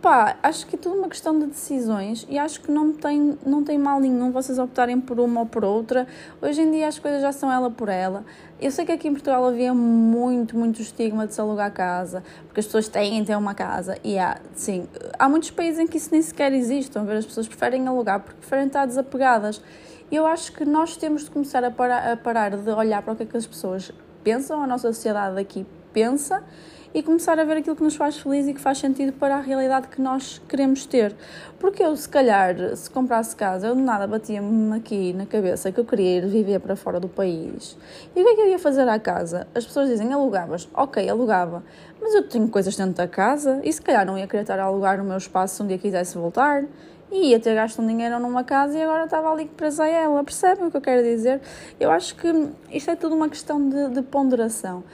Pá, 0.00 0.36
acho 0.40 0.68
que 0.68 0.76
é 0.76 0.78
tudo 0.78 0.96
uma 0.96 1.08
questão 1.08 1.36
de 1.36 1.46
decisões 1.46 2.24
e 2.30 2.38
acho 2.38 2.60
que 2.60 2.70
não 2.70 2.92
tem, 2.92 3.36
não 3.44 3.64
tem 3.64 3.76
mal 3.76 3.98
nenhum 3.98 4.30
vocês 4.30 4.56
optarem 4.56 5.00
por 5.00 5.18
uma 5.18 5.40
ou 5.40 5.46
por 5.46 5.64
outra. 5.64 6.06
Hoje 6.40 6.62
em 6.62 6.70
dia 6.70 6.86
as 6.86 7.00
coisas 7.00 7.20
já 7.20 7.32
são 7.32 7.50
ela 7.50 7.68
por 7.68 7.88
ela. 7.88 8.24
Eu 8.60 8.70
sei 8.70 8.84
que 8.84 8.92
aqui 8.92 9.08
em 9.08 9.12
Portugal 9.12 9.42
havia 9.46 9.72
muito, 9.72 10.54
muito 10.54 10.82
estigma 10.82 11.26
de 11.26 11.32
se 11.32 11.40
alugar 11.40 11.72
casa, 11.72 12.22
porque 12.44 12.60
as 12.60 12.66
pessoas 12.66 12.88
têm 12.88 13.24
ter 13.24 13.34
uma 13.34 13.54
casa. 13.54 13.96
E 14.04 14.18
há, 14.18 14.38
sim, 14.54 14.86
há 15.18 15.30
muitos 15.30 15.50
países 15.50 15.78
em 15.78 15.86
que 15.86 15.96
isso 15.96 16.10
nem 16.12 16.20
sequer 16.20 16.52
existe. 16.52 16.98
Ver? 16.98 17.16
As 17.16 17.24
pessoas 17.24 17.48
preferem 17.48 17.88
alugar 17.88 18.20
porque 18.20 18.36
preferem 18.38 18.66
estar 18.66 18.84
desapegadas. 18.84 19.62
E 20.10 20.16
eu 20.16 20.26
acho 20.26 20.52
que 20.52 20.66
nós 20.66 20.94
temos 20.94 21.24
de 21.24 21.30
começar 21.30 21.64
a 21.64 21.70
parar, 21.70 22.12
a 22.12 22.16
parar 22.18 22.54
de 22.54 22.70
olhar 22.70 23.00
para 23.00 23.14
o 23.14 23.16
que 23.16 23.22
é 23.22 23.26
que 23.26 23.36
as 23.36 23.46
pessoas 23.46 23.90
pensam, 24.22 24.62
a 24.62 24.66
nossa 24.66 24.92
sociedade 24.92 25.40
aqui 25.40 25.64
pensa 25.94 26.44
e 26.92 27.02
começar 27.02 27.38
a 27.38 27.44
ver 27.44 27.58
aquilo 27.58 27.76
que 27.76 27.82
nos 27.82 27.94
faz 27.94 28.18
feliz 28.18 28.48
e 28.48 28.54
que 28.54 28.60
faz 28.60 28.78
sentido 28.78 29.12
para 29.12 29.36
a 29.36 29.40
realidade 29.40 29.88
que 29.88 30.00
nós 30.00 30.40
queremos 30.48 30.84
ter. 30.84 31.14
Porque 31.58 31.82
eu, 31.82 31.94
se 31.96 32.08
calhar, 32.08 32.54
se 32.74 32.90
comprasse 32.90 33.34
casa, 33.36 33.68
eu 33.68 33.76
de 33.76 33.82
nada 33.82 34.06
batia-me 34.06 34.76
aqui 34.76 35.12
na 35.12 35.24
cabeça 35.24 35.70
que 35.70 35.78
eu 35.78 35.84
queria 35.84 36.18
ir 36.18 36.26
viver 36.26 36.58
para 36.58 36.74
fora 36.74 36.98
do 36.98 37.08
país. 37.08 37.76
E 38.14 38.20
o 38.20 38.24
que 38.24 38.30
é 38.30 38.34
que 38.34 38.40
eu 38.40 38.48
ia 38.48 38.58
fazer 38.58 38.88
à 38.88 38.98
casa? 38.98 39.46
As 39.54 39.64
pessoas 39.64 39.88
dizem, 39.88 40.12
alugavas. 40.12 40.68
Ok, 40.74 41.08
alugava. 41.08 41.62
Mas 42.00 42.14
eu 42.14 42.22
tenho 42.26 42.48
coisas 42.48 42.76
dentro 42.76 42.94
da 42.94 43.06
casa 43.06 43.60
e 43.62 43.72
se 43.72 43.80
calhar 43.80 44.04
não 44.04 44.18
ia 44.18 44.26
querer 44.26 44.42
estar 44.42 44.58
a 44.58 44.64
alugar 44.64 44.98
no 44.98 45.04
meu 45.04 45.16
espaço 45.16 45.56
se 45.56 45.62
um 45.62 45.66
dia 45.66 45.78
quisesse 45.78 46.18
voltar. 46.18 46.64
E 47.12 47.30
ia 47.30 47.40
ter 47.40 47.54
gasto 47.54 47.82
um 47.82 47.86
dinheiro 47.86 48.18
numa 48.20 48.44
casa 48.44 48.78
e 48.78 48.82
agora 48.82 49.04
estava 49.04 49.32
ali 49.32 49.46
presa 49.46 49.84
a 49.84 49.88
ela. 49.88 50.22
Percebem 50.24 50.66
o 50.66 50.70
que 50.70 50.76
eu 50.76 50.80
quero 50.80 51.02
dizer? 51.02 51.40
Eu 51.78 51.90
acho 51.90 52.14
que 52.16 52.28
isto 52.70 52.90
é 52.90 52.96
tudo 52.96 53.16
uma 53.16 53.28
questão 53.28 53.68
de, 53.68 53.90
de 53.90 54.02
ponderação. 54.02 54.84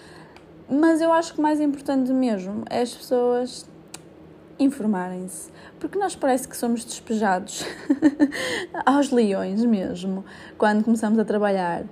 Mas 0.69 1.01
eu 1.01 1.13
acho 1.13 1.35
que 1.35 1.41
mais 1.41 1.61
importante 1.61 2.13
mesmo 2.13 2.65
é 2.69 2.83
as 2.83 2.93
pessoas 2.93 3.67
informarem-se. 4.59 5.51
Porque 5.79 5.99
nós 5.99 6.17
parece 6.17 6.49
que 6.49 6.57
somos 6.57 6.85
despejados 6.85 7.65
aos 8.85 9.11
leões 9.11 9.65
mesmo, 9.65 10.25
quando 10.59 10.85
começamos 10.85 11.19
a 11.19 11.25
trabalhar. 11.25 11.85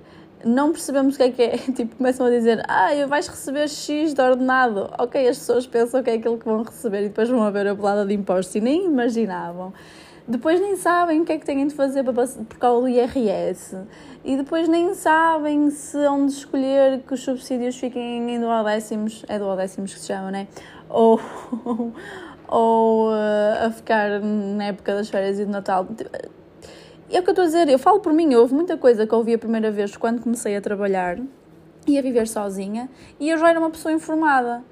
Não 0.43 0.71
percebemos 0.71 1.15
o 1.15 1.17
que 1.17 1.23
é 1.23 1.31
que 1.31 1.41
é. 1.41 1.57
Tipo, 1.73 1.95
começam 1.95 2.25
a 2.25 2.29
dizer, 2.29 2.63
ah, 2.67 2.89
vais 3.07 3.27
receber 3.27 3.69
X 3.69 4.13
de 4.13 4.21
ordenado. 4.21 4.91
Ok, 4.99 5.27
as 5.27 5.37
pessoas 5.37 5.65
pensam 5.65 6.03
que 6.03 6.09
é 6.09 6.13
aquilo 6.15 6.37
que 6.37 6.45
vão 6.45 6.63
receber 6.63 6.99
e 7.01 7.07
depois 7.07 7.29
vão 7.29 7.43
a 7.43 7.51
ver 7.51 7.67
a 7.67 7.75
pelada 7.75 8.05
de 8.05 8.13
impostos 8.13 8.55
e 8.55 8.61
nem 8.61 8.85
imaginavam. 8.85 9.73
Depois 10.27 10.59
nem 10.59 10.75
sabem 10.75 11.21
o 11.21 11.25
que 11.25 11.33
é 11.33 11.37
que 11.37 11.45
têm 11.45 11.67
de 11.67 11.75
fazer 11.75 12.03
por 12.03 12.57
causa 12.57 12.81
do 12.81 12.89
IRS 12.89 13.77
e 14.23 14.35
depois 14.35 14.67
nem 14.67 14.95
sabem 14.95 15.69
se 15.69 15.97
onde 16.07 16.31
escolher 16.31 17.01
que 17.01 17.13
os 17.13 17.21
subsídios 17.21 17.77
fiquem 17.77 18.31
em 18.31 18.39
duodécimos, 18.39 19.23
é 19.27 19.37
duodécimos 19.37 19.93
que 19.93 19.99
se 19.99 20.07
chama, 20.07 20.31
né? 20.31 20.47
Ou, 20.89 21.19
ou 22.49 23.09
uh, 23.11 23.67
a 23.67 23.69
ficar 23.69 24.19
na 24.19 24.65
época 24.65 24.95
das 24.95 25.09
férias 25.09 25.39
e 25.39 25.45
do 25.45 25.51
Natal. 25.51 25.87
É 27.07 27.19
o 27.19 27.21
que 27.21 27.29
eu 27.29 27.31
estou 27.31 27.43
a 27.43 27.45
dizer, 27.45 27.69
eu 27.69 27.77
falo 27.77 27.99
por 27.99 28.11
mim, 28.11 28.33
houve 28.33 28.55
muita 28.55 28.77
coisa 28.77 29.05
que 29.05 29.13
eu 29.13 29.19
ouvi 29.19 29.35
a 29.35 29.37
primeira 29.37 29.69
vez 29.69 29.95
quando 29.95 30.23
comecei 30.23 30.55
a 30.55 30.61
trabalhar 30.61 31.19
e 31.87 31.99
a 31.99 32.01
viver 32.01 32.27
sozinha 32.27 32.89
e 33.19 33.29
eu 33.29 33.37
já 33.37 33.51
era 33.51 33.59
uma 33.59 33.69
pessoa 33.69 33.93
informada. 33.93 34.63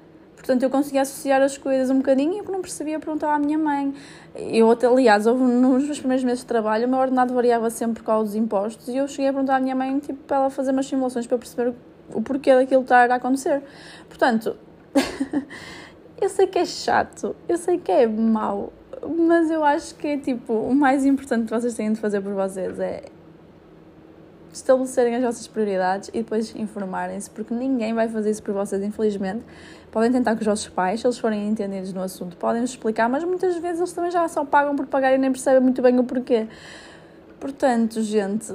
Portanto, 0.44 0.62
eu 0.62 0.68
conseguia 0.68 1.00
associar 1.00 1.40
as 1.40 1.56
coisas 1.56 1.88
um 1.88 1.96
bocadinho 1.96 2.36
e 2.36 2.40
o 2.42 2.44
que 2.44 2.52
não 2.52 2.60
percebia 2.60 3.00
perguntava 3.00 3.32
à 3.32 3.38
minha 3.38 3.56
mãe. 3.56 3.94
Eu, 4.36 4.70
até, 4.70 4.86
aliás, 4.86 5.26
houve, 5.26 5.42
nos 5.42 5.84
meus 5.84 5.98
primeiros 5.98 6.22
meses 6.22 6.40
de 6.40 6.46
trabalho, 6.46 6.86
o 6.86 6.90
meu 6.90 6.98
ordenado 6.98 7.32
variava 7.32 7.70
sempre 7.70 8.02
por 8.02 8.06
causa 8.08 8.24
dos 8.26 8.34
impostos 8.34 8.88
e 8.88 8.98
eu 8.98 9.08
cheguei 9.08 9.28
a 9.28 9.32
perguntar 9.32 9.56
à 9.56 9.60
minha 9.60 9.74
mãe 9.74 9.98
tipo, 10.00 10.22
para 10.24 10.36
ela 10.36 10.50
fazer 10.50 10.72
umas 10.72 10.84
simulações 10.84 11.26
para 11.26 11.36
eu 11.36 11.38
perceber 11.38 11.74
o 12.12 12.20
porquê 12.20 12.54
daquilo 12.54 12.82
estar 12.82 13.10
a 13.10 13.14
acontecer. 13.14 13.62
Portanto, 14.06 14.54
eu 16.20 16.28
sei 16.28 16.46
que 16.46 16.58
é 16.58 16.66
chato, 16.66 17.34
eu 17.48 17.56
sei 17.56 17.78
que 17.78 17.90
é 17.90 18.06
mau, 18.06 18.70
mas 19.16 19.50
eu 19.50 19.64
acho 19.64 19.94
que 19.94 20.08
é 20.08 20.18
tipo, 20.18 20.52
o 20.52 20.74
mais 20.74 21.06
importante 21.06 21.46
que 21.46 21.58
vocês 21.58 21.72
têm 21.72 21.90
de 21.90 21.98
fazer 21.98 22.20
por 22.20 22.34
vocês 22.34 22.78
é 22.78 23.04
estabelecerem 24.54 25.16
as 25.16 25.22
vossas 25.22 25.46
prioridades 25.46 26.08
e 26.08 26.22
depois 26.22 26.54
informarem-se, 26.54 27.28
porque 27.28 27.52
ninguém 27.52 27.92
vai 27.92 28.08
fazer 28.08 28.30
isso 28.30 28.42
por 28.42 28.54
vocês, 28.54 28.82
infelizmente. 28.82 29.44
Podem 29.90 30.10
tentar 30.10 30.34
com 30.34 30.40
os 30.40 30.46
vossos 30.46 30.68
pais, 30.68 31.00
se 31.00 31.06
eles 31.06 31.18
forem 31.18 31.48
entendidos 31.48 31.92
no 31.92 32.02
assunto, 32.02 32.36
podem 32.36 32.62
explicar, 32.62 33.08
mas 33.08 33.24
muitas 33.24 33.56
vezes 33.58 33.80
eles 33.80 33.92
também 33.92 34.10
já 34.10 34.26
só 34.28 34.44
pagam 34.44 34.74
por 34.76 34.86
pagar 34.86 35.12
e 35.14 35.18
nem 35.18 35.30
percebem 35.30 35.60
muito 35.60 35.82
bem 35.82 35.98
o 35.98 36.04
porquê. 36.04 36.48
Portanto, 37.40 38.00
gente, 38.00 38.52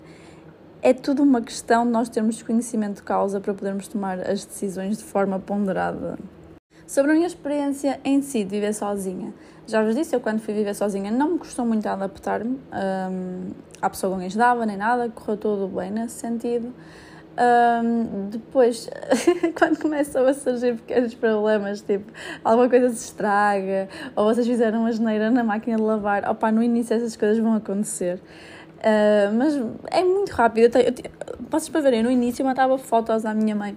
é 0.82 0.92
tudo 0.92 1.22
uma 1.22 1.40
questão 1.40 1.84
de 1.84 1.92
nós 1.92 2.08
termos 2.08 2.42
conhecimento 2.42 2.96
de 2.96 3.02
causa 3.02 3.40
para 3.40 3.54
podermos 3.54 3.88
tomar 3.88 4.18
as 4.18 4.44
decisões 4.44 4.98
de 4.98 5.04
forma 5.04 5.38
ponderada. 5.38 6.18
Sobre 6.86 7.12
a 7.12 7.14
minha 7.14 7.26
experiência 7.26 8.00
em 8.04 8.20
si 8.20 8.44
de 8.44 8.50
viver 8.50 8.74
sozinha, 8.74 9.32
já 9.66 9.82
vos 9.82 9.94
disse, 9.94 10.14
eu 10.14 10.20
quando 10.20 10.40
fui 10.40 10.54
viver 10.54 10.74
sozinha 10.74 11.10
não 11.10 11.32
me 11.32 11.38
custou 11.38 11.64
muito 11.64 11.86
adaptar-me 11.86 12.58
um, 12.72 13.50
à 13.80 13.88
pessoa 13.88 14.12
com 14.12 14.18
quem 14.18 14.28
estava, 14.28 14.66
nem 14.66 14.76
nada, 14.76 15.08
correu 15.08 15.36
tudo 15.36 15.68
bem 15.68 15.90
nesse 15.90 16.16
sentido. 16.16 16.72
Um, 17.32 18.28
depois, 18.28 18.90
quando 19.56 19.80
começam 19.80 20.26
a 20.26 20.34
surgir 20.34 20.76
pequenos 20.76 21.14
problemas, 21.14 21.80
tipo 21.80 22.12
alguma 22.44 22.68
coisa 22.68 22.90
se 22.90 23.06
estraga, 23.06 23.88
ou 24.14 24.26
vocês 24.26 24.46
fizeram 24.46 24.80
uma 24.80 24.92
geneira 24.92 25.30
na 25.30 25.42
máquina 25.42 25.76
de 25.76 25.82
lavar, 25.82 26.28
opa, 26.28 26.52
no 26.52 26.62
início 26.62 26.94
essas 26.94 27.16
coisas 27.16 27.38
vão 27.38 27.54
acontecer. 27.54 28.20
Uh, 28.78 29.32
mas 29.34 29.54
é 29.90 30.02
muito 30.02 30.30
rápido. 30.30 30.64
Eu 30.64 30.70
tenho, 30.70 30.86
eu 30.86 30.92
vocês 31.50 31.68
para 31.68 31.80
verem, 31.80 32.02
no 32.02 32.10
início 32.10 32.42
eu 32.42 32.46
mandava 32.46 32.76
fotos 32.78 33.24
à 33.24 33.32
minha 33.32 33.54
mãe 33.54 33.76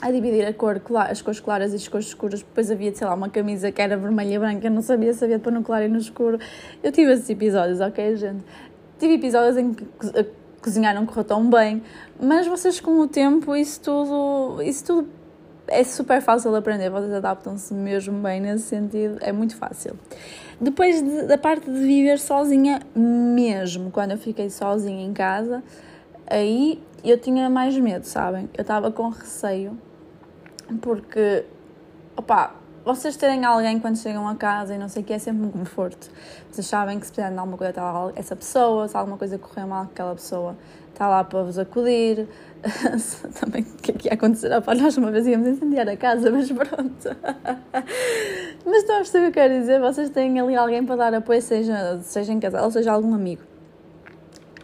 a 0.00 0.10
dividir 0.10 0.46
a 0.46 0.52
cor, 0.52 0.80
as 1.08 1.20
cores 1.20 1.40
claras 1.40 1.72
e 1.72 1.76
as 1.76 1.88
cores 1.88 2.06
escuras. 2.06 2.40
Depois 2.40 2.70
havia, 2.70 2.94
sei 2.94 3.06
lá, 3.06 3.14
uma 3.14 3.28
camisa 3.28 3.72
que 3.72 3.82
era 3.82 3.96
vermelha 3.96 4.34
e 4.34 4.38
branca, 4.38 4.66
eu 4.66 4.70
não 4.70 4.82
sabia, 4.82 5.12
sabia 5.12 5.38
para 5.38 5.52
no 5.52 5.62
claro 5.62 5.84
e 5.84 5.88
no 5.88 5.98
escuro. 5.98 6.38
Eu 6.82 6.92
tive 6.92 7.12
esses 7.12 7.28
episódios, 7.28 7.80
ok, 7.80 8.16
gente? 8.16 8.44
Tive 8.98 9.14
episódios 9.14 9.56
em 9.56 9.74
que 9.74 9.86
cozinhar 10.60 10.94
não 10.94 11.06
correu 11.06 11.24
tão 11.24 11.48
bem, 11.48 11.82
mas 12.20 12.46
vocês 12.46 12.80
com 12.80 13.00
o 13.00 13.06
tempo 13.08 13.54
isso 13.54 13.80
tudo, 13.80 14.60
isso 14.62 14.84
tudo 14.84 15.08
é 15.68 15.84
super 15.84 16.20
fácil 16.20 16.50
de 16.50 16.58
aprender, 16.58 16.90
vocês 16.90 17.12
adaptam-se 17.12 17.72
mesmo 17.74 18.18
bem 18.20 18.40
nesse 18.40 18.64
sentido, 18.64 19.18
é 19.20 19.32
muito 19.32 19.54
fácil. 19.56 19.96
Depois 20.60 21.02
de, 21.02 21.22
da 21.22 21.38
parte 21.38 21.70
de 21.70 21.78
viver 21.78 22.18
sozinha, 22.18 22.80
mesmo 22.94 23.90
quando 23.90 24.12
eu 24.12 24.18
fiquei 24.18 24.50
sozinha 24.50 25.04
em 25.04 25.12
casa, 25.12 25.62
aí 26.26 26.82
eu 27.04 27.18
tinha 27.18 27.48
mais 27.48 27.76
medo, 27.78 28.04
sabem? 28.04 28.48
Eu 28.56 28.62
estava 28.62 28.90
com 28.90 29.08
receio, 29.08 29.78
porque, 30.76 31.44
opá, 32.16 32.54
vocês 32.84 33.16
terem 33.16 33.44
alguém 33.44 33.78
quando 33.78 33.98
chegam 33.98 34.26
a 34.26 34.34
casa 34.34 34.74
e 34.74 34.78
não 34.78 34.88
sei 34.88 35.02
o 35.02 35.04
que 35.04 35.12
é 35.12 35.18
sempre 35.18 35.44
um 35.44 35.50
conforto. 35.50 36.10
Vocês 36.50 36.66
sabem 36.66 36.98
que 36.98 37.06
se 37.06 37.12
precisarem 37.12 37.34
de 37.34 37.38
alguma 37.38 37.58
coisa, 37.58 37.70
está 37.70 37.92
lá 37.92 38.12
essa 38.16 38.34
pessoa, 38.34 38.88
se 38.88 38.96
alguma 38.96 39.18
coisa 39.18 39.38
correr 39.38 39.66
mal, 39.66 39.84
aquela 39.84 40.14
pessoa 40.14 40.56
está 40.90 41.06
lá 41.06 41.22
para 41.22 41.42
vos 41.42 41.58
acudir. 41.58 42.26
Também 43.40 43.62
o 43.62 43.76
que 43.76 43.90
é 43.90 43.94
que 43.94 44.08
ia 44.08 44.14
acontecer? 44.14 44.52
Opa, 44.52 44.74
nós 44.74 44.96
uma 44.96 45.10
vez 45.10 45.26
íamos 45.26 45.46
incendiar 45.46 45.88
a 45.88 45.96
casa, 45.96 46.30
mas 46.30 46.50
pronto. 46.50 47.08
mas 48.64 48.76
estão 48.78 48.96
a 48.96 48.98
perceber 48.98 49.28
o 49.28 49.32
que 49.32 49.38
eu 49.38 49.42
quero 49.42 49.60
dizer? 49.60 49.80
Vocês 49.80 50.10
têm 50.10 50.40
ali 50.40 50.56
alguém 50.56 50.84
para 50.84 50.96
dar 50.96 51.14
apoio, 51.14 51.40
seja, 51.40 52.00
seja 52.02 52.32
em 52.32 52.40
casal, 52.40 52.70
seja 52.70 52.90
algum 52.90 53.14
amigo. 53.14 53.42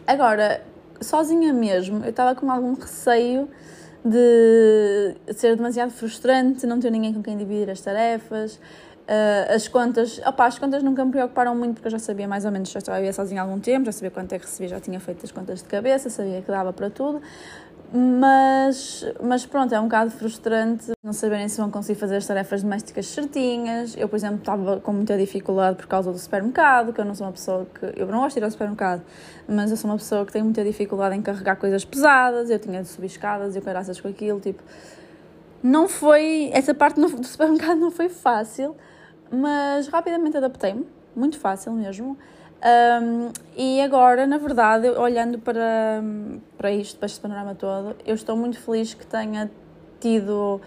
Agora, 0.06 0.62
sozinha 1.00 1.52
mesmo, 1.52 2.02
eu 2.04 2.10
estava 2.10 2.34
com 2.34 2.50
algum 2.50 2.74
receio 2.74 3.48
de 4.04 5.16
ser 5.32 5.56
demasiado 5.56 5.90
frustrante, 5.90 6.66
não 6.66 6.78
ter 6.78 6.90
ninguém 6.90 7.14
com 7.14 7.22
quem 7.22 7.36
dividir 7.36 7.70
as 7.70 7.80
tarefas. 7.80 8.60
Uh, 9.04 9.54
as 9.54 9.68
contas, 9.68 10.18
opa, 10.24 10.46
as 10.46 10.58
contas 10.58 10.82
nunca 10.82 11.04
me 11.04 11.10
preocuparam 11.10 11.54
muito 11.54 11.74
porque 11.74 11.88
eu 11.88 11.92
já 11.92 11.98
sabia 11.98 12.26
mais 12.26 12.46
ou 12.46 12.50
menos, 12.50 12.70
já 12.70 12.78
estava 12.78 13.12
sozinha 13.12 13.42
há 13.42 13.44
algum 13.44 13.60
tempo, 13.60 13.84
já 13.84 13.92
sabia 13.92 14.10
quanto 14.10 14.32
é 14.32 14.38
que 14.38 14.46
recebia, 14.46 14.68
já 14.68 14.80
tinha 14.80 14.98
feito 14.98 15.24
as 15.24 15.30
contas 15.30 15.62
de 15.62 15.68
cabeça, 15.68 16.08
sabia 16.08 16.40
que 16.40 16.50
dava 16.50 16.72
para 16.72 16.88
tudo. 16.88 17.20
Mas, 17.96 19.06
mas 19.22 19.46
pronto, 19.46 19.72
é 19.72 19.78
um 19.78 19.84
bocado 19.84 20.10
frustrante 20.10 20.90
não 21.00 21.12
saberem 21.12 21.48
se 21.48 21.60
vão 21.60 21.70
conseguir 21.70 21.96
fazer 21.96 22.16
as 22.16 22.26
tarefas 22.26 22.60
domésticas 22.60 23.06
certinhas. 23.06 23.94
Eu, 23.96 24.08
por 24.08 24.16
exemplo, 24.16 24.38
estava 24.38 24.80
com 24.80 24.92
muita 24.92 25.16
dificuldade 25.16 25.76
por 25.76 25.86
causa 25.86 26.10
do 26.10 26.18
supermercado, 26.18 26.92
que 26.92 27.00
eu 27.00 27.04
não 27.04 27.14
sou 27.14 27.24
uma 27.24 27.32
pessoa 27.32 27.64
que. 27.72 28.00
Eu 28.00 28.08
não 28.08 28.18
gosto 28.18 28.34
de 28.34 28.40
ir 28.40 28.44
ao 28.44 28.50
supermercado, 28.50 29.00
mas 29.46 29.70
eu 29.70 29.76
sou 29.76 29.88
uma 29.88 29.96
pessoa 29.96 30.26
que 30.26 30.32
tem 30.32 30.42
muita 30.42 30.64
dificuldade 30.64 31.14
em 31.14 31.22
carregar 31.22 31.54
coisas 31.54 31.84
pesadas. 31.84 32.50
Eu 32.50 32.58
tinha 32.58 32.82
de 32.82 32.88
subir 32.88 33.06
escadas 33.06 33.54
eu 33.54 33.62
caraças 33.62 34.00
com 34.00 34.08
aquilo. 34.08 34.40
Tipo, 34.40 34.60
não 35.62 35.86
foi. 35.86 36.50
Essa 36.52 36.74
parte 36.74 37.00
do 37.00 37.24
supermercado 37.24 37.78
não 37.78 37.92
foi 37.92 38.08
fácil, 38.08 38.74
mas 39.30 39.86
rapidamente 39.86 40.36
adaptei-me. 40.36 40.84
Muito 41.14 41.38
fácil 41.38 41.72
mesmo. 41.72 42.18
Um, 42.64 43.30
e 43.56 43.82
agora, 43.82 44.26
na 44.26 44.38
verdade, 44.38 44.88
olhando 44.88 45.38
para, 45.38 46.02
para 46.56 46.72
isto, 46.72 46.98
para 46.98 47.06
este 47.06 47.20
panorama 47.20 47.54
todo, 47.54 47.94
eu 48.06 48.14
estou 48.14 48.36
muito 48.36 48.58
feliz 48.58 48.94
que 48.94 49.06
tenha 49.06 49.50
tido 50.00 50.62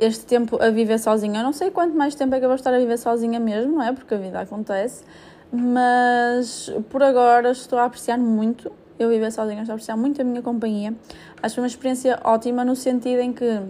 este 0.00 0.24
tempo 0.24 0.62
a 0.62 0.70
viver 0.70 0.98
sozinha. 0.98 1.40
Eu 1.40 1.44
não 1.44 1.52
sei 1.52 1.70
quanto 1.70 1.94
mais 1.94 2.14
tempo 2.14 2.34
é 2.34 2.38
que 2.38 2.44
eu 2.44 2.48
vou 2.48 2.56
estar 2.56 2.72
a 2.72 2.78
viver 2.78 2.96
sozinha 2.96 3.38
mesmo, 3.38 3.72
não 3.72 3.82
é? 3.82 3.92
Porque 3.92 4.14
a 4.14 4.16
vida 4.16 4.40
acontece, 4.40 5.04
mas 5.52 6.72
por 6.88 7.02
agora 7.02 7.50
estou 7.50 7.78
a 7.78 7.84
apreciar 7.84 8.16
muito 8.16 8.72
eu 8.98 9.08
viver 9.10 9.30
sozinha, 9.30 9.60
estou 9.60 9.72
a 9.72 9.76
apreciar 9.76 9.96
muito 9.96 10.22
a 10.22 10.24
minha 10.24 10.40
companhia. 10.40 10.94
Acho 11.42 11.52
que 11.52 11.54
foi 11.56 11.62
uma 11.62 11.68
experiência 11.68 12.18
ótima 12.24 12.64
no 12.64 12.74
sentido 12.74 13.20
em 13.20 13.32
que 13.32 13.60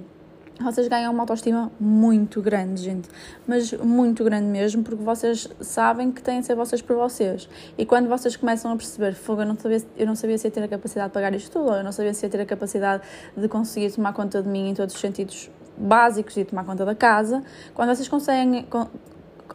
vocês 0.60 0.86
ganham 0.88 1.12
uma 1.12 1.22
autoestima 1.22 1.70
muito 1.80 2.40
grande, 2.40 2.82
gente. 2.82 3.08
Mas 3.46 3.72
muito 3.72 4.22
grande 4.24 4.46
mesmo, 4.46 4.82
porque 4.82 5.02
vocês 5.02 5.48
sabem 5.60 6.12
que 6.12 6.22
têm 6.22 6.40
de 6.40 6.46
ser 6.46 6.54
vocês 6.54 6.82
por 6.82 6.96
vocês. 6.96 7.48
E 7.76 7.86
quando 7.86 8.08
vocês 8.08 8.36
começam 8.36 8.70
a 8.72 8.76
perceber, 8.76 9.14
fogo, 9.14 9.42
eu 9.42 9.46
não 9.46 9.58
sabia, 9.58 9.82
eu 9.96 10.06
não 10.06 10.14
sabia 10.14 10.38
se 10.38 10.46
ia 10.46 10.50
ter 10.50 10.62
a 10.62 10.68
capacidade 10.68 11.08
de 11.08 11.14
pagar 11.14 11.34
isto 11.34 11.50
tudo, 11.50 11.70
ou 11.70 11.76
eu 11.76 11.84
não 11.84 11.92
sabia 11.92 12.12
se 12.14 12.24
ia 12.24 12.30
ter 12.30 12.40
a 12.40 12.46
capacidade 12.46 13.02
de 13.36 13.48
conseguir 13.48 13.90
tomar 13.92 14.12
conta 14.12 14.42
de 14.42 14.48
mim 14.48 14.70
em 14.70 14.74
todos 14.74 14.94
os 14.94 15.00
sentidos 15.00 15.50
básicos 15.76 16.36
e 16.36 16.44
tomar 16.44 16.64
conta 16.64 16.84
da 16.84 16.94
casa, 16.94 17.42
quando 17.74 17.94
vocês 17.94 18.08
conseguem, 18.08 18.66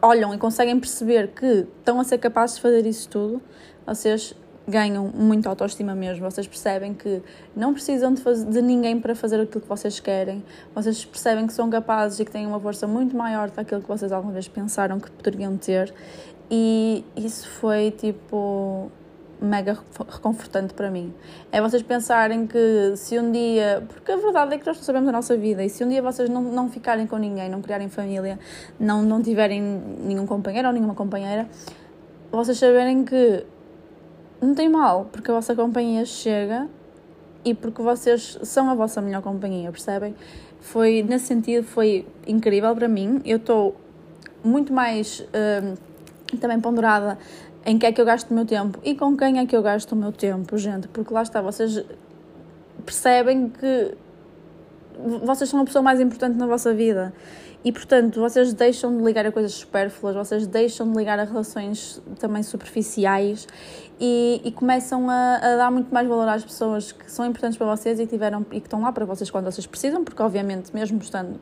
olham 0.02 0.34
e 0.34 0.38
conseguem 0.38 0.78
perceber 0.78 1.28
que 1.28 1.66
estão 1.78 2.00
a 2.00 2.04
ser 2.04 2.18
capazes 2.18 2.56
de 2.56 2.62
fazer 2.62 2.86
isso 2.86 3.08
tudo, 3.08 3.40
vocês 3.86 4.34
ganham 4.68 5.10
muita 5.14 5.48
autoestima 5.48 5.94
mesmo. 5.94 6.30
Vocês 6.30 6.46
percebem 6.46 6.92
que 6.92 7.22
não 7.56 7.72
precisam 7.72 8.12
de, 8.12 8.20
fazer, 8.20 8.44
de 8.44 8.60
ninguém 8.60 9.00
para 9.00 9.14
fazer 9.14 9.40
aquilo 9.40 9.62
que 9.62 9.68
vocês 9.68 9.98
querem. 9.98 10.44
Vocês 10.74 11.04
percebem 11.04 11.46
que 11.46 11.52
são 11.52 11.70
capazes 11.70 12.20
e 12.20 12.24
que 12.24 12.30
têm 12.30 12.46
uma 12.46 12.60
força 12.60 12.86
muito 12.86 13.16
maior 13.16 13.48
do 13.48 13.54
que 13.54 13.60
aquilo 13.60 13.80
que 13.80 13.88
vocês 13.88 14.12
alguma 14.12 14.32
vez 14.32 14.46
pensaram 14.46 15.00
que 15.00 15.10
poderiam 15.10 15.56
ter. 15.56 15.92
E 16.50 17.04
isso 17.16 17.48
foi 17.48 17.90
tipo 17.90 18.90
mega 19.40 19.78
reconfortante 20.08 20.74
para 20.74 20.90
mim. 20.90 21.14
É 21.50 21.60
vocês 21.60 21.82
pensarem 21.82 22.46
que 22.46 22.94
se 22.96 23.18
um 23.18 23.30
dia. 23.30 23.84
Porque 23.88 24.12
a 24.12 24.16
verdade 24.16 24.54
é 24.54 24.58
que 24.58 24.66
nós 24.66 24.76
não 24.76 24.84
sabemos 24.84 25.08
a 25.08 25.12
nossa 25.12 25.36
vida, 25.36 25.64
e 25.64 25.68
se 25.68 25.84
um 25.84 25.88
dia 25.88 26.02
vocês 26.02 26.28
não, 26.28 26.42
não 26.42 26.68
ficarem 26.68 27.06
com 27.06 27.16
ninguém, 27.16 27.48
não 27.48 27.62
criarem 27.62 27.88
família, 27.88 28.38
não, 28.78 29.02
não 29.02 29.22
tiverem 29.22 29.62
nenhum 29.62 30.26
companheiro 30.26 30.68
ou 30.68 30.74
nenhuma 30.74 30.94
companheira, 30.94 31.48
vocês 32.30 32.58
saberem 32.58 33.04
que 33.04 33.44
não 34.40 34.54
tem 34.54 34.68
mal, 34.68 35.08
porque 35.12 35.30
a 35.30 35.34
vossa 35.34 35.54
companhia 35.54 36.04
chega 36.04 36.68
e 37.44 37.54
porque 37.54 37.82
vocês 37.82 38.38
são 38.42 38.68
a 38.70 38.74
vossa 38.74 39.00
melhor 39.00 39.22
companhia, 39.22 39.70
percebem? 39.70 40.14
Foi, 40.60 41.02
nesse 41.02 41.26
sentido, 41.26 41.64
foi 41.64 42.06
incrível 42.26 42.74
para 42.74 42.88
mim. 42.88 43.20
Eu 43.24 43.38
estou 43.38 43.76
muito 44.42 44.72
mais 44.72 45.20
uh, 45.20 46.36
também 46.38 46.60
ponderada 46.60 47.18
em 47.64 47.78
que 47.78 47.86
é 47.86 47.92
que 47.92 48.00
eu 48.00 48.04
gasto 48.04 48.30
o 48.30 48.34
meu 48.34 48.46
tempo 48.46 48.78
e 48.84 48.94
com 48.94 49.16
quem 49.16 49.38
é 49.38 49.46
que 49.46 49.56
eu 49.56 49.62
gasto 49.62 49.92
o 49.92 49.96
meu 49.96 50.12
tempo, 50.12 50.56
gente, 50.56 50.88
porque 50.88 51.12
lá 51.12 51.22
está, 51.22 51.40
vocês 51.40 51.84
percebem 52.84 53.50
que 53.50 53.94
vocês 55.24 55.48
são 55.48 55.60
a 55.60 55.64
pessoa 55.64 55.82
mais 55.82 56.00
importante 56.00 56.36
na 56.36 56.46
vossa 56.46 56.72
vida 56.72 57.12
e 57.64 57.72
portanto 57.72 58.20
vocês 58.20 58.52
deixam 58.52 58.96
de 58.96 59.02
ligar 59.02 59.26
a 59.26 59.32
coisas 59.32 59.52
supérfluas, 59.52 60.14
vocês 60.14 60.46
deixam 60.46 60.90
de 60.90 60.96
ligar 60.96 61.18
a 61.18 61.24
relações 61.24 62.00
também 62.18 62.42
superficiais 62.42 63.46
e, 64.00 64.40
e 64.44 64.52
começam 64.52 65.10
a, 65.10 65.36
a, 65.36 65.56
dar 65.56 65.70
muito 65.70 65.92
mais 65.92 66.06
valor 66.06 66.28
às 66.28 66.44
pessoas 66.44 66.92
que 66.92 67.10
são 67.10 67.26
importantes 67.26 67.58
para 67.58 67.66
vocês 67.66 67.98
e, 67.98 68.06
tiveram, 68.06 68.46
e 68.52 68.60
que 68.60 68.66
estão 68.66 68.80
lá 68.80 68.92
para 68.92 69.04
vocês 69.04 69.30
quando 69.30 69.44
vocês 69.46 69.66
precisam, 69.66 70.04
porque 70.04 70.22
obviamente 70.22 70.72
mesmo 70.72 70.98
estando, 70.98 71.38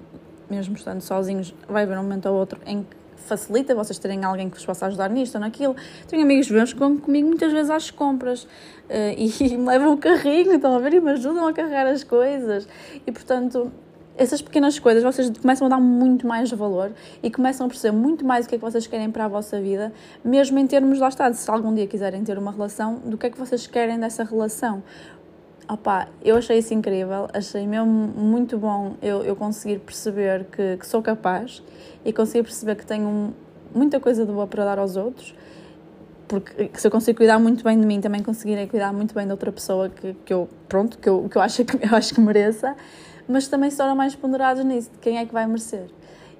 mesmo 0.48 0.74
estando 0.74 1.00
sozinhos 1.02 1.54
vai 1.68 1.82
haver 1.82 1.98
um 1.98 2.02
momento 2.02 2.26
ou 2.26 2.36
outro 2.36 2.60
em 2.64 2.82
que 2.82 2.96
facilita 3.26 3.74
vocês 3.74 3.98
terem 3.98 4.24
alguém 4.24 4.48
que 4.48 4.56
vos 4.56 4.64
possa 4.64 4.86
ajudar 4.86 5.10
nisto 5.10 5.34
ou 5.34 5.40
naquilo. 5.40 5.76
Tenho 6.08 6.22
amigos 6.22 6.50
meus 6.50 6.72
que 6.72 6.78
vão 6.78 6.96
comigo 6.96 7.28
muitas 7.28 7.52
vezes 7.52 7.70
às 7.70 7.90
compras 7.90 8.44
uh, 8.44 8.48
e, 9.18 9.56
me 9.56 9.66
levam 9.66 9.92
o 9.92 9.98
carrinho, 9.98 10.54
estão 10.54 10.74
a 10.74 10.78
ver, 10.78 10.94
e 10.94 11.00
me 11.00 11.10
ajudam 11.10 11.46
a 11.46 11.52
carregar 11.52 11.86
as 11.86 12.04
coisas. 12.04 12.68
E 13.06 13.12
portanto, 13.12 13.70
essas 14.16 14.40
pequenas 14.40 14.78
coisas 14.78 15.02
vocês 15.02 15.30
começam 15.38 15.66
a 15.66 15.70
dar 15.70 15.80
muito 15.80 16.26
mais 16.26 16.50
valor 16.50 16.92
e 17.22 17.30
começam 17.30 17.66
a 17.66 17.68
perceber 17.68 17.96
muito 17.96 18.24
mais 18.24 18.46
o 18.46 18.48
que 18.48 18.54
é 18.54 18.58
que 18.58 18.64
vocês 18.64 18.86
querem 18.86 19.10
para 19.10 19.26
a 19.26 19.28
vossa 19.28 19.60
vida, 19.60 19.92
mesmo 20.24 20.58
em 20.58 20.66
termos, 20.66 20.98
lá 20.98 21.08
está, 21.08 21.32
se 21.32 21.50
algum 21.50 21.74
dia 21.74 21.86
quiserem 21.86 22.24
ter 22.24 22.38
uma 22.38 22.50
relação, 22.50 22.96
do 23.04 23.18
que 23.18 23.26
é 23.26 23.30
que 23.30 23.38
vocês 23.38 23.66
querem 23.66 23.98
dessa 23.98 24.24
relação. 24.24 24.82
Opa, 25.68 26.08
eu 26.22 26.36
achei 26.36 26.58
isso 26.58 26.72
incrível, 26.72 27.28
achei 27.32 27.66
mesmo 27.66 27.86
muito 27.86 28.56
bom 28.56 28.94
eu, 29.02 29.24
eu 29.24 29.34
conseguir 29.34 29.80
perceber 29.80 30.44
que, 30.44 30.76
que 30.76 30.86
sou 30.86 31.02
capaz 31.02 31.62
e 32.04 32.12
conseguir 32.12 32.44
perceber 32.44 32.76
que 32.76 32.86
tenho 32.86 33.34
muita 33.74 33.98
coisa 33.98 34.24
de 34.24 34.32
boa 34.32 34.46
para 34.46 34.64
dar 34.64 34.78
aos 34.78 34.96
outros 34.96 35.34
porque 36.28 36.70
se 36.74 36.86
eu 36.86 36.90
consigo 36.90 37.18
cuidar 37.18 37.38
muito 37.38 37.62
bem 37.62 37.78
de 37.78 37.86
mim, 37.86 38.00
também 38.00 38.22
conseguirei 38.22 38.66
cuidar 38.66 38.92
muito 38.92 39.14
bem 39.14 39.24
de 39.24 39.30
outra 39.30 39.52
pessoa 39.52 39.88
que, 39.88 40.14
que 40.24 40.32
eu, 40.32 40.48
pronto, 40.68 40.98
que 40.98 41.08
eu, 41.08 41.28
que 41.30 41.36
eu, 41.36 41.42
acho, 41.42 41.64
que 41.64 41.76
eu 41.86 41.96
acho 41.96 42.14
que 42.14 42.20
mereça 42.20 42.76
mas 43.28 43.48
também 43.48 43.70
se 43.70 43.76
tornam 43.76 43.96
mais 43.96 44.14
ponderados 44.14 44.64
nisso, 44.64 44.90
de 44.90 44.98
quem 44.98 45.18
é 45.18 45.26
que 45.26 45.32
vai 45.32 45.46
merecer. 45.46 45.86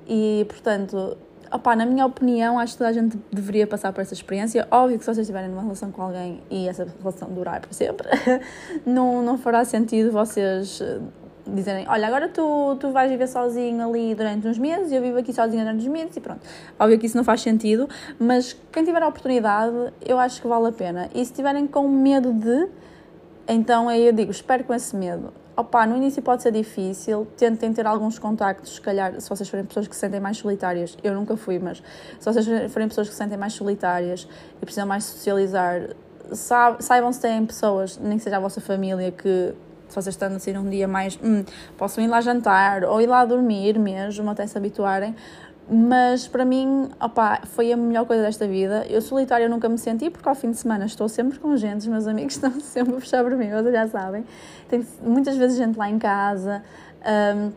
E, 0.09 0.45
portanto, 0.49 1.17
opá, 1.53 1.75
na 1.75 1.87
minha 1.87 2.07
opinião, 2.07 2.59
acho 2.59 2.73
que 2.73 2.79
toda 2.79 2.91
a 2.91 2.93
gente 2.93 3.19
deveria 3.33 3.67
passar 3.67 3.93
por 3.93 4.01
essa 4.01 4.15
experiência. 4.15 4.67
Óbvio 4.71 4.99
que 4.99 5.05
se 5.05 5.15
vocês 5.15 5.25
estiverem 5.25 5.49
numa 5.49 5.63
relação 5.63 5.91
com 5.91 6.03
alguém 6.03 6.43
e 6.51 6.69
essa 6.69 6.87
relação 7.01 7.29
durar 7.31 7.61
para 7.61 7.73
sempre, 7.73 8.09
não, 8.85 9.23
não 9.23 9.39
fará 9.39 9.65
sentido 9.65 10.13
vocês 10.13 10.81
eh, 10.81 11.01
dizerem, 11.47 11.87
olha, 11.89 12.07
agora 12.07 12.29
tu, 12.29 12.77
tu 12.81 12.91
vais 12.91 13.11
viver 13.11 13.27
sozinho 13.29 13.89
ali 13.89 14.15
durante 14.15 14.47
uns 14.47 14.59
meses 14.59 14.91
e 14.91 14.97
eu 14.97 15.03
vivo 15.03 15.19
aqui 15.19 15.33
sozinha 15.33 15.65
durante 15.65 15.87
uns 15.87 15.93
meses 15.93 16.17
e 16.17 16.21
pronto. 16.21 16.41
Óbvio 16.79 16.99
que 16.99 17.07
isso 17.07 17.17
não 17.17 17.25
faz 17.25 17.41
sentido, 17.41 17.89
mas 18.19 18.57
quem 18.73 18.85
tiver 18.85 19.03
a 19.03 19.09
oportunidade, 19.09 19.93
eu 20.05 20.19
acho 20.19 20.41
que 20.41 20.49
vale 20.49 20.69
a 20.69 20.73
pena. 20.73 21.09
E 21.15 21.25
se 21.25 21.33
tiverem 21.33 21.67
com 21.67 21.89
medo 21.89 22.33
de, 22.33 22.69
então 23.49 23.89
aí 23.89 24.07
eu 24.07 24.13
digo, 24.13 24.31
espero 24.31 24.65
com 24.65 24.75
esse 24.75 24.95
medo. 24.97 25.33
Opa, 25.57 25.87
no 25.87 25.97
início 25.97 26.21
pode 26.21 26.43
ser 26.43 26.53
difícil, 26.53 27.27
tentem 27.35 27.73
ter 27.73 27.87
alguns 27.87 28.19
contactos, 28.19 28.75
se 28.75 28.81
calhar, 28.81 29.19
se 29.19 29.27
vocês 29.27 29.49
forem 29.49 29.65
pessoas 29.65 29.89
que 29.89 29.95
se 29.95 30.01
sentem 30.01 30.21
mais 30.21 30.37
solitárias, 30.37 30.99
eu 31.03 31.15
nunca 31.15 31.35
fui, 31.35 31.59
mas 31.59 31.83
se 32.21 32.31
vocês 32.31 32.47
forem 32.71 32.87
pessoas 32.89 33.09
que 33.09 33.15
se 33.15 33.19
sentem 33.19 33.39
mais 33.39 33.55
solitárias 33.55 34.29
e 34.61 34.65
precisam 34.67 34.87
mais 34.87 35.05
socializar, 35.05 35.97
saibam 36.79 37.11
se 37.11 37.23
têm 37.23 37.47
pessoas, 37.47 37.97
nem 37.97 38.19
que 38.19 38.25
seja 38.25 38.37
a 38.37 38.41
vossa 38.41 38.61
família, 38.61 39.11
que 39.11 39.55
se 39.89 39.95
vocês 39.95 40.15
estão 40.15 40.29
assim 40.35 40.55
um 40.59 40.69
dia 40.69 40.87
mais, 40.87 41.19
hum, 41.23 41.43
possam 41.79 42.05
ir 42.05 42.09
lá 42.09 42.21
jantar 42.21 42.85
ou 42.85 43.01
ir 43.01 43.07
lá 43.07 43.25
dormir 43.25 43.79
mesmo, 43.79 44.29
até 44.31 44.47
se 44.47 44.59
habituarem, 44.59 45.15
Mas 45.69 46.29
para 46.29 46.45
mim, 46.45 46.89
opa, 47.01 47.41
foi 47.45 47.73
a 47.73 47.77
melhor 47.77 48.07
coisa 48.07 48.23
desta 48.23 48.47
vida. 48.47 48.87
Eu 48.89 49.03
solitária 49.03 49.49
nunca 49.49 49.69
me 49.69 49.77
senti, 49.79 50.09
porque 50.11 50.29
ao 50.29 50.35
fim 50.35 50.53
de 50.53 50.57
semana 50.57 50.87
estou 50.87 51.09
sempre 51.09 51.41
com 51.41 51.57
gente, 51.57 51.81
os 51.81 51.87
meus 51.89 52.07
amigos 52.07 52.35
estão 52.37 52.61
sempre 52.61 52.95
a 52.95 53.01
puxar 53.01 53.25
por 53.25 53.37
mim, 53.37 53.51
vocês 53.51 53.75
já 53.75 53.89
sabem. 53.89 54.25
Tenho 54.69 54.87
muitas 55.03 55.37
vezes 55.37 55.57
gente 55.57 55.77
lá 55.77 55.91
em 55.91 55.99
casa. 55.99 56.63
Um, 57.35 57.51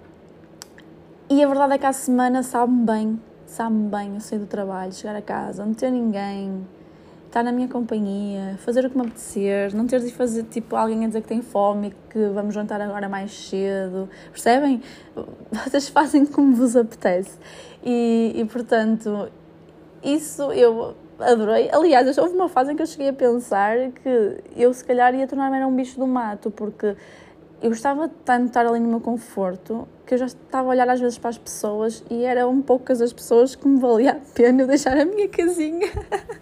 e 1.29 1.43
a 1.43 1.47
verdade 1.47 1.73
é 1.73 1.77
que 1.77 1.85
a 1.85 1.93
semana 1.93 2.41
sabe-me 2.41 2.83
bem, 2.83 3.21
sabe-me 3.45 3.89
bem 3.89 4.15
eu 4.15 4.19
sair 4.19 4.39
do 4.39 4.47
trabalho, 4.47 4.91
chegar 4.91 5.15
a 5.15 5.21
casa, 5.21 5.63
não 5.63 5.75
ter 5.75 5.91
ninguém, 5.91 6.65
estar 7.29 7.43
na 7.43 7.51
minha 7.51 7.67
companhia, 7.67 8.57
fazer 8.65 8.85
o 8.85 8.89
que 8.89 8.97
me 8.97 9.03
apetecer, 9.03 9.73
não 9.75 9.85
ter 9.85 9.99
de 9.99 10.11
fazer 10.11 10.43
tipo 10.45 10.75
alguém 10.75 11.05
a 11.05 11.07
dizer 11.07 11.21
que 11.21 11.27
tem 11.27 11.41
fome 11.41 11.89
e 11.89 11.91
que 12.11 12.27
vamos 12.29 12.55
jantar 12.55 12.81
agora 12.81 13.07
mais 13.07 13.31
cedo, 13.31 14.09
percebem? 14.31 14.81
Vocês 15.63 15.87
fazem 15.89 16.25
como 16.25 16.55
vos 16.55 16.75
apetece. 16.75 17.37
E, 17.83 18.33
e 18.35 18.45
portanto, 18.45 19.29
isso 20.03 20.51
eu 20.51 20.95
adorei. 21.19 21.69
Aliás, 21.71 22.17
houve 22.17 22.33
uma 22.33 22.49
fase 22.49 22.71
em 22.71 22.75
que 22.75 22.81
eu 22.81 22.87
cheguei 22.87 23.09
a 23.09 23.13
pensar 23.13 23.91
que 23.91 24.43
eu 24.55 24.73
se 24.73 24.83
calhar 24.83 25.13
ia 25.13 25.27
tornar-me 25.27 25.63
um 25.63 25.75
bicho 25.75 25.99
do 25.99 26.07
mato, 26.07 26.49
porque 26.49 26.95
eu 27.61 27.69
gostava 27.69 28.09
tanto 28.23 28.43
de 28.43 28.47
estar 28.49 28.65
ali 28.65 28.79
no 28.79 28.87
meu 28.87 29.01
conforto 29.01 29.87
que 30.05 30.13
eu 30.13 30.17
já 30.17 30.25
estava 30.25 30.69
a 30.69 30.71
olhar 30.71 30.89
às 30.89 30.99
vezes 30.99 31.17
para 31.17 31.29
as 31.29 31.37
pessoas 31.37 32.03
e 32.09 32.23
eram 32.23 32.61
poucas 32.61 33.01
as 33.01 33.13
pessoas 33.13 33.55
que 33.55 33.67
me 33.67 33.79
valia 33.79 34.11
a 34.11 34.15
pena 34.33 34.63
eu 34.63 34.67
deixar 34.67 34.97
a 34.97 35.05
minha 35.05 35.27
casinha 35.27 35.87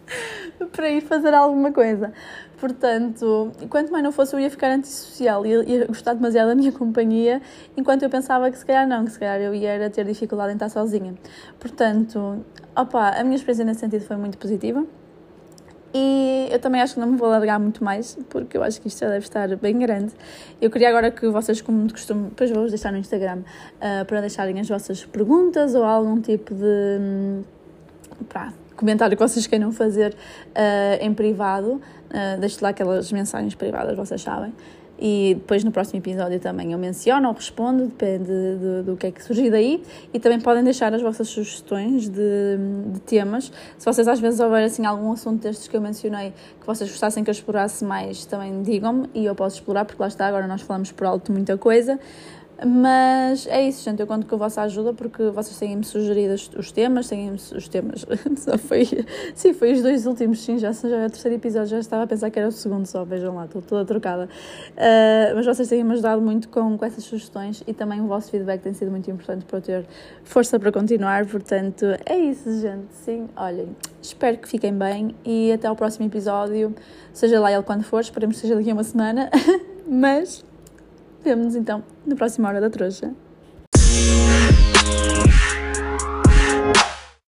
para 0.72 0.90
ir 0.90 1.02
fazer 1.02 1.34
alguma 1.34 1.72
coisa. 1.72 2.14
Portanto, 2.60 3.52
quanto 3.70 3.92
mais 3.92 4.04
não 4.04 4.12
fosse, 4.12 4.36
eu 4.36 4.40
ia 4.40 4.50
ficar 4.50 4.72
antissocial, 4.72 5.46
ia, 5.46 5.64
ia 5.64 5.86
gostar 5.86 6.14
demasiado 6.14 6.48
da 6.48 6.56
minha 6.56 6.72
companhia, 6.72 7.42
enquanto 7.76 8.04
eu 8.04 8.10
pensava 8.10 8.50
que 8.50 8.58
se 8.58 8.66
calhar 8.66 8.88
não, 8.88 9.06
que 9.06 9.12
se 9.12 9.20
calhar 9.20 9.40
eu 9.40 9.54
ia 9.54 9.90
ter 9.90 10.06
dificuldade 10.06 10.52
em 10.52 10.56
estar 10.56 10.70
sozinha. 10.70 11.14
Portanto, 11.60 12.44
opa, 12.76 13.10
a 13.10 13.24
minha 13.24 13.36
experiência 13.36 13.66
nesse 13.66 13.82
sentido 13.82 14.06
foi 14.06 14.16
muito 14.16 14.38
positiva. 14.38 14.86
E 15.98 16.48
eu 16.52 16.60
também 16.60 16.80
acho 16.80 16.94
que 16.94 17.00
não 17.00 17.08
me 17.08 17.18
vou 17.18 17.28
alargar 17.28 17.60
muito 17.60 17.84
mais, 17.84 18.18
porque 18.30 18.56
eu 18.56 18.62
acho 18.62 18.80
que 18.80 18.88
isto 18.88 19.00
já 19.00 19.08
deve 19.08 19.26
estar 19.26 19.56
bem 19.56 19.80
grande. 19.80 20.14
Eu 20.62 20.70
queria 20.70 20.90
agora 20.90 21.10
que 21.10 21.28
vocês, 21.28 21.60
como 21.60 21.88
de 21.88 21.94
costume, 21.94 22.30
depois 22.30 22.52
vou-vos 22.52 22.72
deixar 22.72 22.92
no 22.92 23.00
Instagram, 23.00 23.40
uh, 23.40 24.06
para 24.06 24.22
deixarem 24.22 24.60
as 24.60 24.68
vossas 24.68 25.04
perguntas 25.06 25.74
ou 25.74 25.84
algum 25.84 26.22
tipo 26.22 26.54
de. 26.54 26.98
Um, 27.00 27.44
pá, 28.30 28.54
comentário 28.76 29.18
que 29.18 29.24
vocês 29.24 29.48
queiram 29.48 29.72
fazer 29.72 30.14
uh, 30.14 31.04
em 31.04 31.14
privado. 31.14 31.82
Uh, 32.10 32.40
deixo 32.40 32.60
lá 32.62 32.70
aquelas 32.70 33.12
mensagens 33.12 33.56
privadas, 33.56 33.98
vocês 33.98 34.22
sabem 34.22 34.54
e 35.00 35.36
depois 35.36 35.64
no 35.64 35.72
próximo 35.72 36.00
episódio 36.00 36.40
também 36.40 36.72
eu 36.74 36.80
menciono 36.80 37.28
ou 37.28 37.34
respondo, 37.34 37.86
depende 37.86 38.26
de, 38.26 38.84
do 38.84 38.98
que 38.98 39.08
é 39.08 39.12
que 39.12 39.24
surgir 39.24 39.52
daí. 39.52 39.84
E 40.14 40.20
também 40.20 40.40
podem 40.40 40.64
deixar 40.64 40.94
as 40.94 41.02
vossas 41.02 41.28
sugestões 41.28 42.10
de, 42.10 42.58
de 42.94 43.00
temas. 43.02 43.52
Se 43.78 43.86
vocês 43.86 44.08
às 44.08 44.20
vezes 44.20 44.40
houver 44.40 44.64
assim, 44.64 44.86
algum 44.86 45.12
assunto 45.12 45.42
destes 45.42 45.68
que 45.68 45.78
eu 45.78 45.82
mencionei 45.82 46.34
que 46.60 46.66
vocês 46.66 46.90
gostassem 46.90 47.24
que 47.24 47.30
eu 47.30 47.34
explorasse 47.34 47.86
mais, 47.86 48.26
também 48.26 48.62
digam-me 48.64 49.10
e 49.14 49.26
eu 49.26 49.36
posso 49.36 49.58
explorar, 49.58 49.86
porque 49.86 50.02
lá 50.02 50.08
está, 50.08 50.28
agora 50.28 50.48
nós 50.48 50.62
falamos 50.62 50.92
por 50.92 51.06
alto 51.06 51.32
muita 51.32 51.58
coisa. 51.58 52.00
Mas 52.66 53.46
é 53.48 53.68
isso, 53.68 53.84
gente. 53.84 54.00
Eu 54.00 54.08
conto 54.08 54.26
com 54.26 54.36
a 54.36 54.38
vossa 54.40 54.62
ajuda 54.64 54.92
porque 54.94 55.30
vocês 55.30 55.58
têm-me 55.60 55.84
sugerido 55.84 56.34
os 56.34 56.72
temas, 56.72 57.08
têm 57.08 57.32
os 57.32 57.68
temas. 57.68 58.06
Só 58.38 58.58
foi. 58.58 58.88
Sim, 59.36 59.54
foi 59.54 59.74
os 59.74 59.82
dois 59.82 60.08
últimos, 60.08 60.42
sim. 60.42 60.58
Já, 60.58 60.72
já 60.72 60.98
é 60.98 61.06
o 61.06 61.10
terceiro 61.10 61.38
episódio, 61.38 61.70
já 61.70 61.80
estava 61.80 62.04
a 62.04 62.08
pensar 62.08 62.32
que 62.32 62.40
era 62.40 62.48
o 62.48 62.52
segundo 62.52 62.86
só. 62.86 63.04
Vejam 63.06 63.36
lá, 63.36 63.46
estou 63.46 63.62
toda 63.62 63.86
trocada. 63.86 64.26
Uh, 64.72 65.36
mas 65.36 65.46
vocês 65.46 65.70
têm-me 65.70 65.94
ajudado 65.94 66.22
muito 66.22 66.50
com, 66.50 66.78
com 66.78 66.86
essas 66.86 67.04
sugestões 67.04 67.64
e 67.68 67.74
também 67.74 68.02
o 68.02 68.08
vosso 68.08 68.32
feedback 68.32 68.62
tem 68.62 68.74
sido 68.74 68.90
muito 68.90 69.10
importante 69.12 69.46
para 69.46 69.58
eu 69.58 69.62
ter 69.62 69.86
força 70.24 70.60
para 70.60 70.72
continuar. 70.72 71.26
Portanto, 71.28 71.86
é 72.06 72.18
isso, 72.18 72.60
gente. 72.60 72.88
Sim, 72.92 73.30
olhem. 73.36 73.76
Espero 74.02 74.38
que 74.38 74.48
fiquem 74.48 74.74
bem 74.74 75.16
e 75.24 75.52
até 75.52 75.68
ao 75.68 75.76
próximo 75.76 76.08
episódio. 76.08 76.74
Seja 77.14 77.40
lá 77.40 77.52
ele 77.52 77.64
quando 77.64 77.84
for, 77.84 78.00
esperemos 78.00 78.38
que 78.38 78.42
seja 78.42 78.56
daqui 78.56 78.72
a 78.72 78.74
uma 78.74 78.84
semana. 78.84 79.30
mas 79.88 80.44
Vemo-nos 81.24 81.56
então 81.56 81.84
na 82.06 82.16
próxima 82.16 82.48
Hora 82.50 82.62
da 82.62 82.70
Trouxa. 82.70 83.14